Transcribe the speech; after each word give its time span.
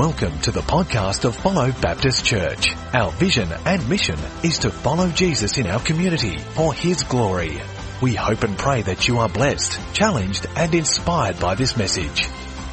Welcome 0.00 0.40
to 0.40 0.50
the 0.50 0.62
podcast 0.62 1.26
of 1.26 1.36
Follow 1.36 1.70
Baptist 1.72 2.24
Church. 2.24 2.74
Our 2.94 3.10
vision 3.10 3.52
and 3.66 3.86
mission 3.86 4.18
is 4.42 4.60
to 4.60 4.70
follow 4.70 5.10
Jesus 5.10 5.58
in 5.58 5.66
our 5.66 5.78
community 5.78 6.38
for 6.38 6.72
His 6.72 7.02
glory. 7.02 7.60
We 8.00 8.14
hope 8.14 8.42
and 8.42 8.56
pray 8.56 8.80
that 8.80 9.08
you 9.08 9.18
are 9.18 9.28
blessed, 9.28 9.78
challenged 9.92 10.46
and 10.56 10.74
inspired 10.74 11.38
by 11.38 11.54
this 11.54 11.76
message. 11.76 12.24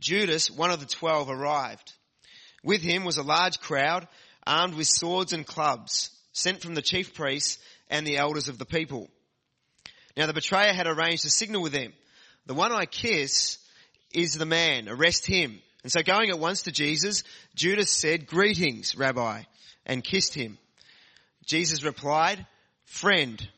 Judas, 0.00 0.52
one 0.52 0.70
of 0.70 0.78
the 0.78 0.86
twelve, 0.86 1.28
arrived. 1.28 1.94
With 2.62 2.82
him 2.82 3.04
was 3.04 3.16
a 3.16 3.22
large 3.22 3.60
crowd, 3.60 4.06
armed 4.46 4.74
with 4.74 4.86
swords 4.86 5.32
and 5.32 5.46
clubs, 5.46 6.10
sent 6.32 6.60
from 6.60 6.74
the 6.74 6.82
chief 6.82 7.14
priests 7.14 7.58
and 7.88 8.06
the 8.06 8.18
elders 8.18 8.48
of 8.48 8.58
the 8.58 8.66
people. 8.66 9.08
Now 10.16 10.26
the 10.26 10.32
betrayer 10.32 10.72
had 10.72 10.86
arranged 10.86 11.24
a 11.24 11.30
signal 11.30 11.62
with 11.62 11.72
them. 11.72 11.92
The 12.46 12.54
one 12.54 12.72
I 12.72 12.86
kiss 12.86 13.58
is 14.12 14.34
the 14.34 14.46
man. 14.46 14.88
Arrest 14.88 15.26
him. 15.26 15.60
And 15.82 15.90
so 15.90 16.02
going 16.02 16.30
at 16.30 16.38
once 16.38 16.62
to 16.62 16.72
Jesus, 16.72 17.22
Judas 17.54 17.90
said, 17.90 18.26
Greetings, 18.26 18.96
Rabbi, 18.96 19.42
and 19.86 20.04
kissed 20.04 20.34
him. 20.34 20.58
Jesus 21.46 21.82
replied, 21.82 22.46
Friend, 22.84 23.48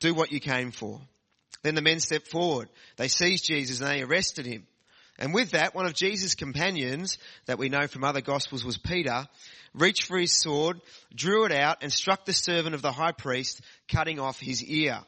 do 0.00 0.14
what 0.14 0.32
you 0.32 0.40
came 0.40 0.72
for. 0.72 1.00
Then 1.62 1.74
the 1.74 1.82
men 1.82 2.00
stepped 2.00 2.28
forward. 2.28 2.68
They 2.96 3.08
seized 3.08 3.44
Jesus 3.44 3.80
and 3.80 3.88
they 3.88 4.02
arrested 4.02 4.46
him. 4.46 4.66
And 5.20 5.34
with 5.34 5.50
that, 5.50 5.74
one 5.74 5.84
of 5.84 5.92
Jesus' 5.92 6.34
companions 6.34 7.18
that 7.44 7.58
we 7.58 7.68
know 7.68 7.86
from 7.86 8.04
other 8.04 8.22
gospels 8.22 8.64
was 8.64 8.78
Peter, 8.78 9.28
reached 9.74 10.06
for 10.06 10.18
his 10.18 10.40
sword, 10.40 10.80
drew 11.14 11.44
it 11.44 11.52
out 11.52 11.82
and 11.82 11.92
struck 11.92 12.24
the 12.24 12.32
servant 12.32 12.74
of 12.74 12.80
the 12.80 12.90
high 12.90 13.12
priest, 13.12 13.60
cutting 13.86 14.18
off 14.18 14.40
his 14.40 14.64
ear. 14.64 15.00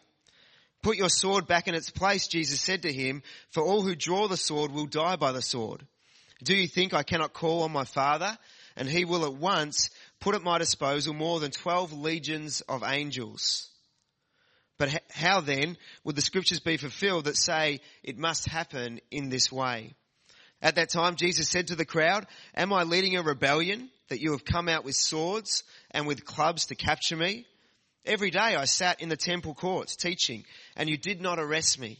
Put 0.82 0.98
your 0.98 1.08
sword 1.08 1.46
back 1.46 1.66
in 1.66 1.74
its 1.74 1.90
place, 1.90 2.28
Jesus 2.28 2.60
said 2.60 2.82
to 2.82 2.92
him, 2.92 3.22
for 3.50 3.62
all 3.62 3.80
who 3.80 3.94
draw 3.94 4.28
the 4.28 4.36
sword 4.36 4.70
will 4.70 4.86
die 4.86 5.16
by 5.16 5.32
the 5.32 5.40
sword. 5.40 5.86
Do 6.44 6.54
you 6.54 6.68
think 6.68 6.92
I 6.92 7.04
cannot 7.04 7.32
call 7.32 7.62
on 7.62 7.72
my 7.72 7.84
father 7.84 8.36
and 8.76 8.88
he 8.88 9.04
will 9.04 9.24
at 9.24 9.34
once 9.34 9.90
put 10.20 10.34
at 10.34 10.42
my 10.42 10.58
disposal 10.58 11.14
more 11.14 11.40
than 11.40 11.52
12 11.52 11.92
legions 11.92 12.60
of 12.62 12.82
angels? 12.84 13.70
But 14.76 15.00
how 15.10 15.40
then 15.40 15.78
would 16.04 16.16
the 16.16 16.22
scriptures 16.22 16.60
be 16.60 16.76
fulfilled 16.76 17.24
that 17.24 17.36
say 17.36 17.80
it 18.02 18.18
must 18.18 18.46
happen 18.46 19.00
in 19.10 19.28
this 19.28 19.50
way? 19.50 19.94
At 20.62 20.76
that 20.76 20.90
time, 20.90 21.16
Jesus 21.16 21.48
said 21.48 21.68
to 21.68 21.76
the 21.76 21.84
crowd, 21.84 22.24
am 22.54 22.72
I 22.72 22.84
leading 22.84 23.16
a 23.16 23.22
rebellion 23.22 23.90
that 24.08 24.20
you 24.20 24.30
have 24.30 24.44
come 24.44 24.68
out 24.68 24.84
with 24.84 24.94
swords 24.94 25.64
and 25.90 26.06
with 26.06 26.24
clubs 26.24 26.66
to 26.66 26.76
capture 26.76 27.16
me? 27.16 27.44
Every 28.04 28.30
day 28.30 28.38
I 28.38 28.64
sat 28.64 29.02
in 29.02 29.08
the 29.08 29.16
temple 29.16 29.54
courts 29.54 29.96
teaching 29.96 30.44
and 30.76 30.88
you 30.88 30.96
did 30.96 31.20
not 31.20 31.40
arrest 31.40 31.80
me. 31.80 31.98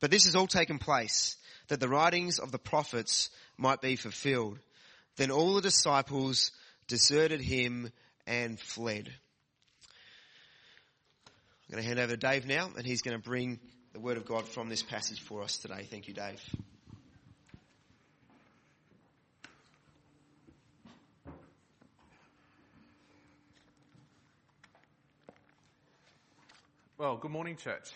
But 0.00 0.10
this 0.10 0.24
has 0.24 0.34
all 0.34 0.46
taken 0.46 0.78
place 0.78 1.36
that 1.68 1.78
the 1.78 1.88
writings 1.88 2.38
of 2.38 2.52
the 2.52 2.58
prophets 2.58 3.30
might 3.58 3.82
be 3.82 3.96
fulfilled. 3.96 4.58
Then 5.16 5.30
all 5.30 5.54
the 5.54 5.62
disciples 5.62 6.52
deserted 6.88 7.40
him 7.40 7.90
and 8.26 8.58
fled. 8.58 9.12
I'm 11.68 11.72
going 11.72 11.82
to 11.82 11.88
hand 11.88 12.00
over 12.00 12.12
to 12.12 12.16
Dave 12.16 12.46
now 12.46 12.70
and 12.76 12.86
he's 12.86 13.02
going 13.02 13.16
to 13.16 13.22
bring 13.22 13.60
the 13.92 14.00
word 14.00 14.16
of 14.16 14.24
God 14.24 14.48
from 14.48 14.70
this 14.70 14.82
passage 14.82 15.20
for 15.20 15.42
us 15.42 15.58
today. 15.58 15.86
Thank 15.90 16.08
you, 16.08 16.14
Dave. 16.14 16.42
Well, 26.96 27.16
good 27.16 27.32
morning, 27.32 27.56
church. 27.56 27.90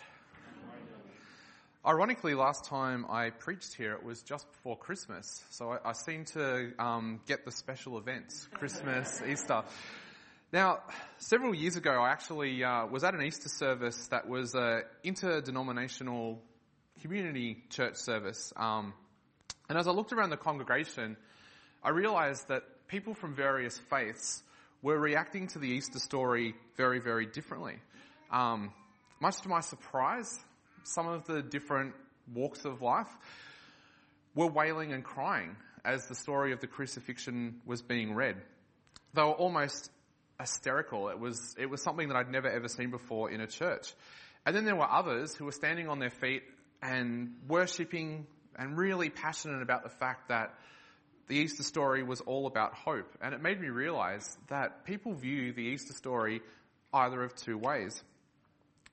Ironically, 1.86 2.34
last 2.34 2.64
time 2.64 3.06
I 3.08 3.30
preached 3.30 3.74
here, 3.74 3.92
it 3.92 4.02
was 4.02 4.22
just 4.22 4.50
before 4.50 4.76
Christmas, 4.76 5.44
so 5.50 5.70
I, 5.70 5.90
I 5.90 5.92
seem 5.92 6.24
to 6.32 6.72
um, 6.80 7.20
get 7.28 7.44
the 7.44 7.52
special 7.52 7.96
events 7.98 8.48
Christmas, 8.54 9.22
Easter. 9.28 9.62
Now, 10.52 10.80
several 11.18 11.54
years 11.54 11.76
ago, 11.76 11.92
I 11.92 12.10
actually 12.10 12.64
uh, 12.64 12.86
was 12.86 13.04
at 13.04 13.14
an 13.14 13.22
Easter 13.22 13.48
service 13.48 14.08
that 14.08 14.28
was 14.28 14.56
an 14.56 14.82
interdenominational 15.04 16.42
community 17.00 17.62
church 17.70 17.94
service. 17.98 18.52
Um, 18.56 18.94
and 19.68 19.78
as 19.78 19.86
I 19.86 19.92
looked 19.92 20.12
around 20.12 20.30
the 20.30 20.36
congregation, 20.36 21.16
I 21.84 21.90
realized 21.90 22.48
that 22.48 22.64
people 22.88 23.14
from 23.14 23.36
various 23.36 23.78
faiths 23.78 24.42
were 24.82 24.98
reacting 24.98 25.46
to 25.48 25.60
the 25.60 25.68
Easter 25.68 26.00
story 26.00 26.56
very, 26.76 26.98
very 26.98 27.26
differently. 27.26 27.76
Um, 28.32 28.72
much 29.20 29.40
to 29.42 29.48
my 29.48 29.60
surprise, 29.60 30.38
some 30.84 31.06
of 31.06 31.26
the 31.26 31.42
different 31.42 31.94
walks 32.32 32.64
of 32.64 32.82
life 32.82 33.10
were 34.34 34.46
wailing 34.46 34.92
and 34.92 35.04
crying 35.04 35.56
as 35.84 36.06
the 36.06 36.14
story 36.14 36.52
of 36.52 36.60
the 36.60 36.66
crucifixion 36.66 37.60
was 37.64 37.82
being 37.82 38.14
read. 38.14 38.36
They 39.14 39.22
were 39.22 39.32
almost 39.32 39.90
hysterical. 40.38 41.08
It 41.08 41.18
was, 41.18 41.56
it 41.58 41.66
was 41.66 41.82
something 41.82 42.08
that 42.08 42.16
I'd 42.16 42.30
never 42.30 42.48
ever 42.48 42.68
seen 42.68 42.90
before 42.90 43.30
in 43.30 43.40
a 43.40 43.46
church. 43.46 43.92
And 44.46 44.54
then 44.54 44.64
there 44.64 44.76
were 44.76 44.90
others 44.90 45.34
who 45.34 45.44
were 45.44 45.52
standing 45.52 45.88
on 45.88 45.98
their 45.98 46.10
feet 46.10 46.42
and 46.82 47.34
worshipping 47.48 48.26
and 48.56 48.76
really 48.76 49.10
passionate 49.10 49.62
about 49.62 49.82
the 49.82 49.88
fact 49.88 50.28
that 50.28 50.54
the 51.26 51.36
Easter 51.36 51.62
story 51.62 52.02
was 52.02 52.20
all 52.22 52.46
about 52.46 52.74
hope. 52.74 53.10
And 53.20 53.34
it 53.34 53.42
made 53.42 53.60
me 53.60 53.68
realize 53.68 54.38
that 54.48 54.84
people 54.84 55.14
view 55.14 55.52
the 55.52 55.62
Easter 55.62 55.92
story 55.92 56.40
either 56.92 57.22
of 57.22 57.34
two 57.34 57.58
ways. 57.58 58.02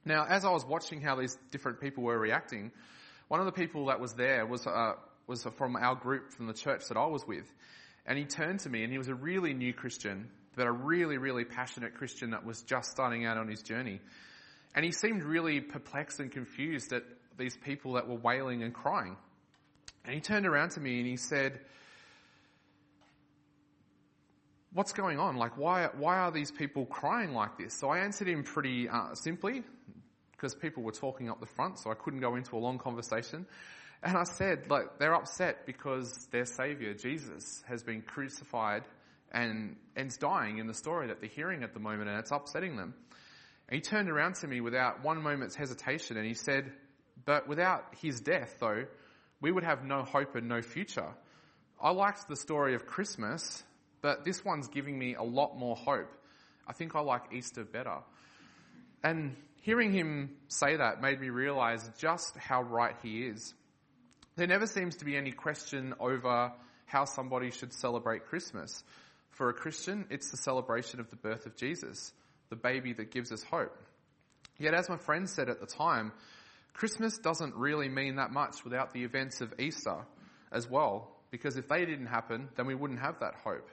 Now, 0.05 0.25
as 0.29 0.45
I 0.45 0.51
was 0.51 0.63
watching 0.63 1.01
how 1.01 1.15
these 1.15 1.35
different 1.51 1.81
people 1.81 2.03
were 2.03 2.17
reacting, 2.17 2.71
one 3.27 3.39
of 3.39 3.47
the 3.47 3.51
people 3.51 3.87
that 3.87 3.99
was 3.99 4.13
there 4.13 4.45
was, 4.45 4.67
uh, 4.67 4.93
was 5.25 5.43
from 5.57 5.75
our 5.75 5.95
group 5.95 6.31
from 6.31 6.45
the 6.45 6.53
church 6.53 6.87
that 6.89 6.97
I 6.97 7.07
was 7.07 7.27
with. 7.27 7.51
And 8.05 8.17
he 8.17 8.25
turned 8.25 8.59
to 8.61 8.69
me 8.69 8.83
and 8.83 8.91
he 8.91 8.99
was 8.99 9.07
a 9.07 9.15
really 9.15 9.55
new 9.55 9.73
Christian, 9.73 10.29
but 10.55 10.67
a 10.67 10.71
really, 10.71 11.17
really 11.17 11.43
passionate 11.43 11.95
Christian 11.95 12.31
that 12.31 12.45
was 12.45 12.61
just 12.61 12.91
starting 12.91 13.25
out 13.25 13.37
on 13.37 13.47
his 13.47 13.63
journey. 13.63 13.99
And 14.75 14.85
he 14.85 14.91
seemed 14.91 15.23
really 15.23 15.59
perplexed 15.59 16.19
and 16.19 16.31
confused 16.31 16.93
at 16.93 17.03
these 17.37 17.57
people 17.57 17.93
that 17.93 18.07
were 18.07 18.15
wailing 18.15 18.61
and 18.61 18.73
crying. 18.73 19.17
And 20.05 20.13
he 20.13 20.21
turned 20.21 20.45
around 20.45 20.71
to 20.71 20.79
me 20.79 20.99
and 20.99 21.07
he 21.07 21.17
said, 21.17 21.59
what's 24.71 24.93
going 24.93 25.19
on? 25.19 25.37
Like, 25.37 25.57
why, 25.57 25.89
why 25.97 26.19
are 26.19 26.31
these 26.31 26.51
people 26.51 26.85
crying 26.85 27.33
like 27.33 27.57
this? 27.57 27.73
So 27.79 27.89
I 27.89 27.99
answered 27.99 28.27
him 28.27 28.43
pretty 28.43 28.87
uh, 28.87 29.15
simply 29.15 29.63
because 30.35 30.53
people 30.55 30.83
were 30.83 30.91
talking 30.91 31.29
up 31.29 31.39
the 31.39 31.45
front, 31.45 31.79
so 31.79 31.91
I 31.91 31.93
couldn't 31.93 32.19
go 32.19 32.35
into 32.35 32.55
a 32.55 32.59
long 32.59 32.77
conversation. 32.77 33.45
And 34.03 34.17
I 34.17 34.23
said, 34.23 34.69
like, 34.69 34.99
they're 34.99 35.15
upset 35.15 35.65
because 35.65 36.27
their 36.31 36.45
savior, 36.45 36.93
Jesus, 36.93 37.63
has 37.67 37.83
been 37.83 38.01
crucified 38.01 38.83
and, 39.31 39.75
and's 39.95 40.17
dying 40.17 40.59
in 40.59 40.67
the 40.67 40.73
story 40.73 41.07
that 41.07 41.19
they're 41.19 41.29
hearing 41.29 41.63
at 41.63 41.73
the 41.73 41.79
moment, 41.79 42.09
and 42.09 42.19
it's 42.19 42.31
upsetting 42.31 42.77
them. 42.77 42.93
And 43.67 43.75
he 43.75 43.81
turned 43.81 44.09
around 44.09 44.35
to 44.35 44.47
me 44.47 44.61
without 44.61 45.03
one 45.03 45.21
moment's 45.23 45.55
hesitation 45.55 46.17
and 46.17 46.25
he 46.25 46.35
said, 46.35 46.71
but 47.25 47.47
without 47.47 47.95
his 48.01 48.21
death, 48.21 48.57
though, 48.59 48.85
we 49.41 49.51
would 49.51 49.63
have 49.63 49.83
no 49.83 50.03
hope 50.03 50.35
and 50.35 50.47
no 50.47 50.61
future. 50.61 51.09
I 51.81 51.89
liked 51.91 52.27
the 52.27 52.35
story 52.35 52.75
of 52.75 52.85
Christmas, 52.85 53.63
but 54.01 54.23
this 54.23 54.45
one's 54.45 54.67
giving 54.67 54.97
me 54.97 55.15
a 55.15 55.23
lot 55.23 55.57
more 55.57 55.75
hope. 55.75 56.11
I 56.67 56.73
think 56.73 56.95
I 56.95 57.01
like 57.01 57.33
Easter 57.33 57.63
better. 57.63 57.97
And 59.03 59.35
hearing 59.65 59.91
him 59.91 60.29
say 60.47 60.75
that 60.75 61.01
made 61.01 61.19
me 61.19 61.29
realize 61.29 61.89
just 61.97 62.37
how 62.37 62.61
right 62.61 62.95
he 63.01 63.23
is. 63.23 63.51
There 64.35 64.45
never 64.45 64.67
seems 64.67 64.97
to 64.97 65.05
be 65.05 65.17
any 65.17 65.31
question 65.31 65.95
over 65.99 66.51
how 66.85 67.05
somebody 67.05 67.49
should 67.49 67.73
celebrate 67.73 68.27
Christmas. 68.27 68.83
For 69.31 69.49
a 69.49 69.55
Christian, 69.55 70.05
it's 70.11 70.29
the 70.29 70.37
celebration 70.37 70.99
of 70.99 71.09
the 71.09 71.15
birth 71.15 71.47
of 71.47 71.55
Jesus, 71.55 72.13
the 72.49 72.55
baby 72.55 72.93
that 72.93 73.09
gives 73.09 73.31
us 73.31 73.41
hope. 73.41 73.75
Yet 74.59 74.75
as 74.75 74.87
my 74.87 74.97
friend 74.97 75.27
said 75.27 75.49
at 75.49 75.59
the 75.59 75.65
time, 75.65 76.11
Christmas 76.73 77.17
doesn't 77.17 77.55
really 77.55 77.89
mean 77.89 78.17
that 78.17 78.29
much 78.29 78.63
without 78.63 78.93
the 78.93 79.03
events 79.03 79.41
of 79.41 79.51
Easter 79.59 80.05
as 80.51 80.69
well, 80.69 81.09
because 81.31 81.57
if 81.57 81.67
they 81.67 81.85
didn't 81.85 82.05
happen, 82.05 82.49
then 82.55 82.67
we 82.67 82.75
wouldn't 82.75 82.99
have 82.99 83.19
that 83.21 83.33
hope. 83.43 83.67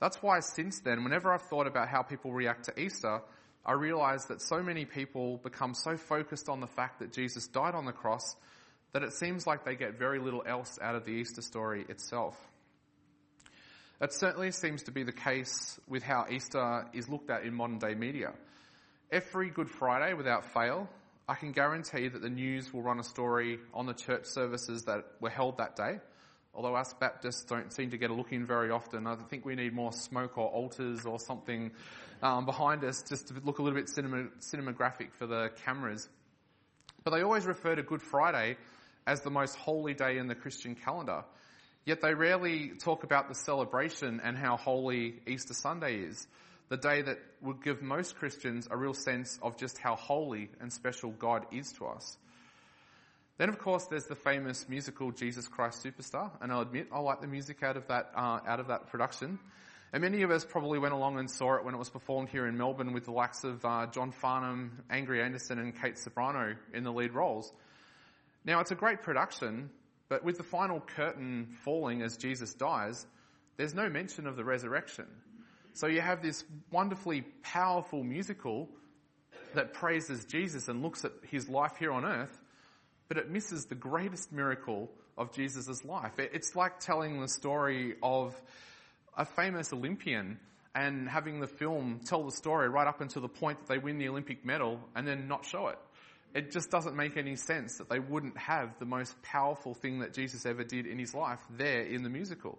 That's 0.00 0.20
why 0.20 0.40
since 0.40 0.80
then, 0.80 1.04
whenever 1.04 1.32
I've 1.32 1.42
thought 1.42 1.68
about 1.68 1.88
how 1.88 2.02
people 2.02 2.32
react 2.32 2.64
to 2.64 2.80
Easter, 2.80 3.22
I 3.66 3.72
realize 3.72 4.26
that 4.26 4.42
so 4.42 4.62
many 4.62 4.84
people 4.84 5.38
become 5.38 5.74
so 5.74 5.96
focused 5.96 6.48
on 6.48 6.60
the 6.60 6.66
fact 6.66 6.98
that 7.00 7.12
Jesus 7.12 7.46
died 7.46 7.74
on 7.74 7.86
the 7.86 7.92
cross 7.92 8.36
that 8.92 9.02
it 9.02 9.12
seems 9.12 9.46
like 9.46 9.64
they 9.64 9.74
get 9.74 9.98
very 9.98 10.18
little 10.18 10.42
else 10.46 10.78
out 10.80 10.94
of 10.94 11.04
the 11.04 11.12
Easter 11.12 11.42
story 11.42 11.84
itself. 11.88 12.36
That 14.00 14.12
certainly 14.12 14.50
seems 14.50 14.82
to 14.84 14.90
be 14.90 15.02
the 15.02 15.12
case 15.12 15.80
with 15.88 16.02
how 16.02 16.26
Easter 16.30 16.86
is 16.92 17.08
looked 17.08 17.30
at 17.30 17.44
in 17.44 17.54
modern 17.54 17.78
day 17.78 17.94
media. 17.94 18.32
Every 19.10 19.50
Good 19.50 19.70
Friday, 19.70 20.14
without 20.14 20.44
fail, 20.52 20.88
I 21.26 21.34
can 21.34 21.52
guarantee 21.52 22.08
that 22.08 22.20
the 22.20 22.28
news 22.28 22.72
will 22.72 22.82
run 22.82 23.00
a 23.00 23.04
story 23.04 23.58
on 23.72 23.86
the 23.86 23.94
church 23.94 24.26
services 24.26 24.82
that 24.84 25.04
were 25.20 25.30
held 25.30 25.58
that 25.58 25.74
day, 25.74 26.00
Although 26.54 26.76
us 26.76 26.94
Baptists 26.94 27.44
don't 27.44 27.72
seem 27.72 27.90
to 27.90 27.98
get 27.98 28.10
a 28.10 28.14
look 28.14 28.32
in 28.32 28.46
very 28.46 28.70
often, 28.70 29.06
I 29.06 29.16
think 29.16 29.44
we 29.44 29.56
need 29.56 29.74
more 29.74 29.92
smoke 29.92 30.38
or 30.38 30.48
altars 30.48 31.04
or 31.04 31.18
something 31.18 31.72
um, 32.22 32.46
behind 32.46 32.84
us 32.84 33.02
just 33.02 33.28
to 33.28 33.34
look 33.42 33.58
a 33.58 33.62
little 33.62 33.78
bit 33.78 33.88
cinema, 33.88 34.28
cinematographic 34.40 35.12
for 35.18 35.26
the 35.26 35.50
cameras. 35.64 36.08
But 37.02 37.10
they 37.10 37.22
always 37.22 37.44
refer 37.44 37.74
to 37.74 37.82
Good 37.82 38.02
Friday 38.02 38.56
as 39.06 39.20
the 39.22 39.30
most 39.30 39.56
holy 39.56 39.94
day 39.94 40.18
in 40.18 40.28
the 40.28 40.34
Christian 40.34 40.74
calendar. 40.74 41.24
Yet 41.84 42.00
they 42.00 42.14
rarely 42.14 42.70
talk 42.78 43.04
about 43.04 43.28
the 43.28 43.34
celebration 43.34 44.20
and 44.24 44.38
how 44.38 44.56
holy 44.56 45.20
Easter 45.26 45.52
Sunday 45.52 45.96
is, 45.96 46.26
the 46.70 46.78
day 46.78 47.02
that 47.02 47.18
would 47.42 47.62
give 47.62 47.82
most 47.82 48.16
Christians 48.16 48.68
a 48.70 48.76
real 48.76 48.94
sense 48.94 49.38
of 49.42 49.58
just 49.58 49.76
how 49.76 49.96
holy 49.96 50.48
and 50.60 50.72
special 50.72 51.10
God 51.10 51.46
is 51.52 51.72
to 51.72 51.86
us. 51.86 52.16
Then, 53.36 53.48
of 53.48 53.58
course, 53.58 53.86
there's 53.86 54.06
the 54.06 54.14
famous 54.14 54.68
musical 54.68 55.10
Jesus 55.10 55.48
Christ 55.48 55.84
Superstar, 55.84 56.30
and 56.40 56.52
I'll 56.52 56.60
admit 56.60 56.88
I 56.92 57.00
like 57.00 57.20
the 57.20 57.26
music 57.26 57.62
out 57.62 57.76
of 57.76 57.88
that 57.88 58.12
uh, 58.14 58.40
out 58.46 58.60
of 58.60 58.68
that 58.68 58.88
production. 58.88 59.38
And 59.92 60.02
many 60.02 60.22
of 60.22 60.30
us 60.30 60.44
probably 60.44 60.80
went 60.80 60.92
along 60.92 61.18
and 61.18 61.30
saw 61.30 61.54
it 61.54 61.64
when 61.64 61.72
it 61.72 61.78
was 61.78 61.88
performed 61.88 62.28
here 62.28 62.46
in 62.46 62.56
Melbourne 62.56 62.92
with 62.92 63.04
the 63.04 63.12
likes 63.12 63.44
of 63.44 63.64
uh, 63.64 63.86
John 63.86 64.10
Farnham, 64.10 64.82
Angry 64.90 65.22
Anderson, 65.22 65.60
and 65.60 65.80
Kate 65.80 65.94
Ceberano 65.94 66.56
in 66.72 66.82
the 66.82 66.92
lead 66.92 67.12
roles. 67.12 67.52
Now, 68.44 68.58
it's 68.58 68.72
a 68.72 68.74
great 68.74 69.02
production, 69.02 69.70
but 70.08 70.24
with 70.24 70.36
the 70.36 70.42
final 70.42 70.80
curtain 70.80 71.56
falling 71.62 72.02
as 72.02 72.16
Jesus 72.16 72.54
dies, 72.54 73.06
there's 73.56 73.74
no 73.74 73.88
mention 73.88 74.26
of 74.26 74.34
the 74.34 74.44
resurrection. 74.44 75.06
So 75.74 75.86
you 75.86 76.00
have 76.00 76.22
this 76.22 76.44
wonderfully 76.70 77.22
powerful 77.42 78.02
musical 78.02 78.68
that 79.54 79.74
praises 79.74 80.24
Jesus 80.24 80.68
and 80.68 80.82
looks 80.82 81.04
at 81.04 81.12
his 81.30 81.48
life 81.48 81.76
here 81.78 81.92
on 81.92 82.04
earth, 82.04 82.40
but 83.08 83.18
it 83.18 83.30
misses 83.30 83.66
the 83.66 83.74
greatest 83.74 84.32
miracle 84.32 84.90
of 85.16 85.32
Jesus' 85.32 85.84
life. 85.84 86.18
It's 86.18 86.56
like 86.56 86.80
telling 86.80 87.20
the 87.20 87.28
story 87.28 87.94
of 88.02 88.34
a 89.16 89.24
famous 89.24 89.72
Olympian 89.72 90.38
and 90.74 91.08
having 91.08 91.40
the 91.40 91.46
film 91.46 92.00
tell 92.04 92.24
the 92.24 92.32
story 92.32 92.68
right 92.68 92.86
up 92.86 93.00
until 93.00 93.22
the 93.22 93.28
point 93.28 93.60
that 93.60 93.68
they 93.68 93.78
win 93.78 93.98
the 93.98 94.08
Olympic 94.08 94.44
medal 94.44 94.80
and 94.96 95.06
then 95.06 95.28
not 95.28 95.44
show 95.44 95.68
it. 95.68 95.78
It 96.34 96.50
just 96.50 96.68
doesn't 96.70 96.96
make 96.96 97.16
any 97.16 97.36
sense 97.36 97.78
that 97.78 97.88
they 97.88 98.00
wouldn't 98.00 98.36
have 98.36 98.76
the 98.80 98.84
most 98.84 99.22
powerful 99.22 99.72
thing 99.72 100.00
that 100.00 100.12
Jesus 100.12 100.44
ever 100.44 100.64
did 100.64 100.86
in 100.86 100.98
his 100.98 101.14
life 101.14 101.38
there 101.50 101.82
in 101.82 102.02
the 102.02 102.10
musical. 102.10 102.58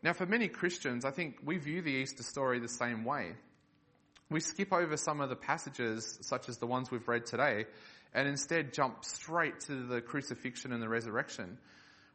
Now, 0.00 0.12
for 0.12 0.26
many 0.26 0.46
Christians, 0.46 1.04
I 1.04 1.10
think 1.10 1.38
we 1.44 1.58
view 1.58 1.82
the 1.82 1.90
Easter 1.90 2.22
story 2.22 2.60
the 2.60 2.68
same 2.68 3.04
way. 3.04 3.32
We 4.32 4.40
skip 4.40 4.72
over 4.72 4.96
some 4.96 5.20
of 5.20 5.28
the 5.28 5.36
passages, 5.36 6.18
such 6.22 6.48
as 6.48 6.58
the 6.58 6.66
ones 6.66 6.90
we've 6.90 7.06
read 7.06 7.26
today, 7.26 7.66
and 8.14 8.28
instead 8.28 8.72
jump 8.72 9.04
straight 9.04 9.60
to 9.60 9.74
the 9.74 10.00
crucifixion 10.00 10.72
and 10.72 10.82
the 10.82 10.88
resurrection, 10.88 11.58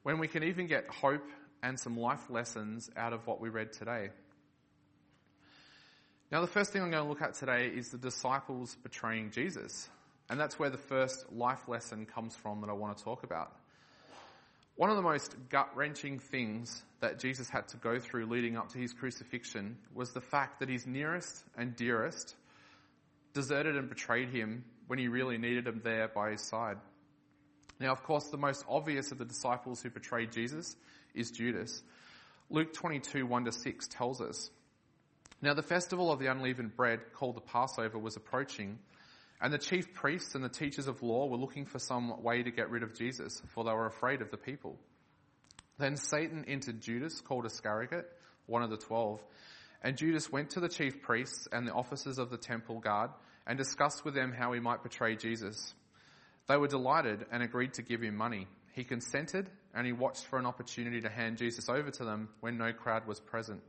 when 0.04 0.20
we 0.20 0.28
can 0.28 0.44
even 0.44 0.68
get 0.68 0.90
hope 0.90 1.28
and 1.64 1.80
some 1.80 1.98
life 1.98 2.30
lessons 2.30 2.90
out 2.96 3.14
of 3.14 3.26
what 3.26 3.40
we 3.40 3.50
read 3.50 3.74
today. 3.74 4.10
Now, 6.32 6.42
the 6.42 6.48
first 6.48 6.74
thing 6.74 6.82
I'm 6.82 6.92
going 6.92 7.04
to 7.04 7.10
look 7.10 7.22
at 7.22 7.36
today 7.36 7.68
is 7.68 7.90
the 7.90 7.98
disciples 7.98 8.76
betraying 8.84 9.32
Jesus. 9.32 9.90
And 10.30 10.40
that's 10.40 10.60
where 10.60 10.70
the 10.70 10.78
first 10.78 11.32
life 11.32 11.70
lesson 11.70 12.06
comes 12.06 12.36
from 12.36 12.62
that 12.62 12.70
I 12.70 12.74
want 12.74 12.98
to 12.98 13.04
talk 13.04 13.24
about. 13.24 13.54
One 14.78 14.92
of 14.92 14.96
the 14.96 15.02
most 15.02 15.36
gut 15.50 15.76
wrenching 15.76 16.20
things 16.20 16.84
that 17.00 17.20
Jesus 17.20 17.50
had 17.50 17.68
to 17.70 17.78
go 17.78 17.98
through 18.00 18.28
leading 18.28 18.56
up 18.56 18.70
to 18.70 18.78
his 18.78 18.94
crucifixion 18.94 19.76
was 19.96 20.12
the 20.12 20.22
fact 20.22 20.60
that 20.60 20.70
his 20.70 20.86
nearest 20.86 21.44
and 21.58 21.76
dearest 21.76 22.36
deserted 23.34 23.76
and 23.76 23.90
betrayed 23.90 24.30
him 24.30 24.64
when 24.86 25.00
he 25.00 25.08
really 25.08 25.40
needed 25.40 25.66
him 25.68 25.82
there 25.84 26.08
by 26.08 26.30
his 26.30 26.42
side. 26.42 26.78
Now, 27.80 27.92
of 27.92 28.04
course, 28.04 28.28
the 28.28 28.38
most 28.38 28.66
obvious 28.70 29.12
of 29.12 29.18
the 29.18 29.26
disciples 29.26 29.82
who 29.82 29.90
betrayed 29.90 30.32
Jesus 30.32 30.76
is 31.16 31.32
Judas. 31.32 31.82
Luke 32.52 32.72
22, 32.72 33.26
1 33.26 33.46
to 33.46 33.52
6 33.52 33.88
tells 33.88 34.22
us. 34.22 34.52
Now, 35.42 35.56
the 35.56 35.64
festival 35.64 36.12
of 36.12 36.20
the 36.20 36.28
unleavened 36.28 36.76
bread, 36.76 37.00
called 37.14 37.36
the 37.36 37.42
Passover, 37.42 37.98
was 37.98 38.16
approaching, 38.16 38.78
and 39.42 39.54
the 39.54 39.58
chief 39.58 39.94
priests 39.94 40.36
and 40.36 40.44
the 40.44 40.50
teachers 40.50 40.88
of 40.88 41.04
law 41.04 41.28
were 41.28 41.38
looking 41.38 41.66
for 41.66 41.80
some 41.80 42.24
way 42.24 42.44
to 42.44 42.52
get 42.52 42.70
rid 42.70 42.84
of 42.84 42.96
Jesus, 42.96 43.42
for 43.50 43.64
they 43.64 43.72
were 43.72 43.86
afraid 43.86 44.22
of 44.22 44.32
the 44.32 44.38
people. 44.38 44.78
Then 45.78 45.96
Satan 45.96 46.46
entered 46.48 46.82
Judas, 46.82 47.22
called 47.22 47.46
Iscariot, 47.46 48.10
one 48.48 48.64
of 48.64 48.70
the 48.70 48.78
twelve. 48.78 49.22
And 49.84 49.96
Judas 49.96 50.32
went 50.32 50.52
to 50.52 50.60
the 50.60 50.70
chief 50.70 51.04
priests 51.04 51.48
and 51.52 51.68
the 51.68 51.74
officers 51.74 52.18
of 52.18 52.32
the 52.32 52.38
temple 52.38 52.80
guard 52.80 53.12
and 53.46 53.58
discussed 53.58 54.04
with 54.04 54.16
them 54.16 54.34
how 54.34 54.54
he 54.54 54.60
might 54.60 54.82
betray 54.82 55.16
Jesus. 55.16 55.74
They 56.48 56.58
were 56.58 56.68
delighted 56.68 57.26
and 57.32 57.44
agreed 57.44 57.74
to 57.74 57.84
give 57.84 58.02
him 58.02 58.16
money. 58.16 58.48
He 58.74 58.84
consented 58.84 59.50
and 59.76 59.86
he 59.86 59.94
watched 59.94 60.26
for 60.26 60.40
an 60.40 60.48
opportunity 60.48 61.02
to 61.02 61.10
hand 61.10 61.38
Jesus 61.38 61.70
over 61.70 61.92
to 61.92 62.04
them 62.04 62.30
when 62.40 62.58
no 62.58 62.74
crowd 62.74 63.06
was 63.06 63.20
present. 63.20 63.62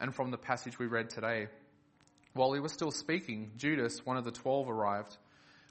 And 0.00 0.14
from 0.14 0.30
the 0.30 0.38
passage 0.38 0.78
we 0.78 0.86
read 0.86 1.10
today, 1.10 1.48
while 2.34 2.52
he 2.52 2.60
was 2.60 2.72
still 2.72 2.90
speaking, 2.90 3.52
Judas, 3.56 4.04
one 4.04 4.16
of 4.16 4.24
the 4.24 4.30
twelve, 4.30 4.68
arrived. 4.68 5.16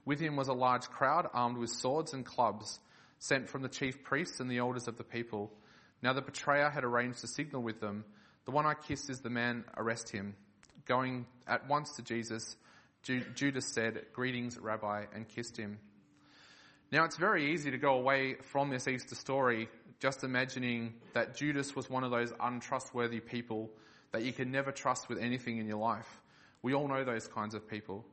With 0.05 0.19
him 0.19 0.35
was 0.35 0.47
a 0.47 0.53
large 0.53 0.89
crowd 0.89 1.27
armed 1.33 1.57
with 1.57 1.69
swords 1.69 2.13
and 2.13 2.25
clubs, 2.25 2.79
sent 3.19 3.49
from 3.49 3.61
the 3.61 3.69
chief 3.69 4.03
priests 4.03 4.39
and 4.39 4.49
the 4.49 4.59
elders 4.59 4.87
of 4.87 4.97
the 4.97 5.03
people. 5.03 5.51
Now 6.01 6.13
the 6.13 6.21
betrayer 6.21 6.69
had 6.69 6.83
arranged 6.83 7.23
a 7.23 7.27
signal 7.27 7.61
with 7.61 7.79
them. 7.79 8.05
The 8.45 8.51
one 8.51 8.65
I 8.65 8.73
kissed 8.73 9.09
is 9.09 9.19
the 9.19 9.29
man, 9.29 9.65
arrest 9.75 10.09
him. 10.09 10.35
Going 10.85 11.25
at 11.47 11.67
once 11.67 11.95
to 11.95 12.01
Jesus, 12.01 12.55
Judas 13.03 13.73
said, 13.73 14.05
Greetings, 14.13 14.57
Rabbi, 14.57 15.05
and 15.13 15.27
kissed 15.27 15.57
him. 15.57 15.79
Now 16.91 17.03
it's 17.03 17.17
very 17.17 17.53
easy 17.53 17.71
to 17.71 17.77
go 17.77 17.95
away 17.95 18.35
from 18.35 18.69
this 18.69 18.87
Easter 18.87 19.15
story 19.15 19.67
just 19.99 20.23
imagining 20.23 20.93
that 21.13 21.35
Judas 21.35 21.75
was 21.75 21.89
one 21.89 22.03
of 22.03 22.11
those 22.11 22.31
untrustworthy 22.39 23.19
people 23.19 23.69
that 24.11 24.23
you 24.23 24.31
can 24.31 24.51
never 24.51 24.71
trust 24.71 25.09
with 25.09 25.19
anything 25.19 25.57
in 25.57 25.67
your 25.67 25.79
life. 25.79 26.21
We 26.67 26.73
all 26.73 26.89
know 26.89 27.05
those 27.05 27.25
kinds 27.29 27.55
of 27.55 27.65
people. 27.69 28.03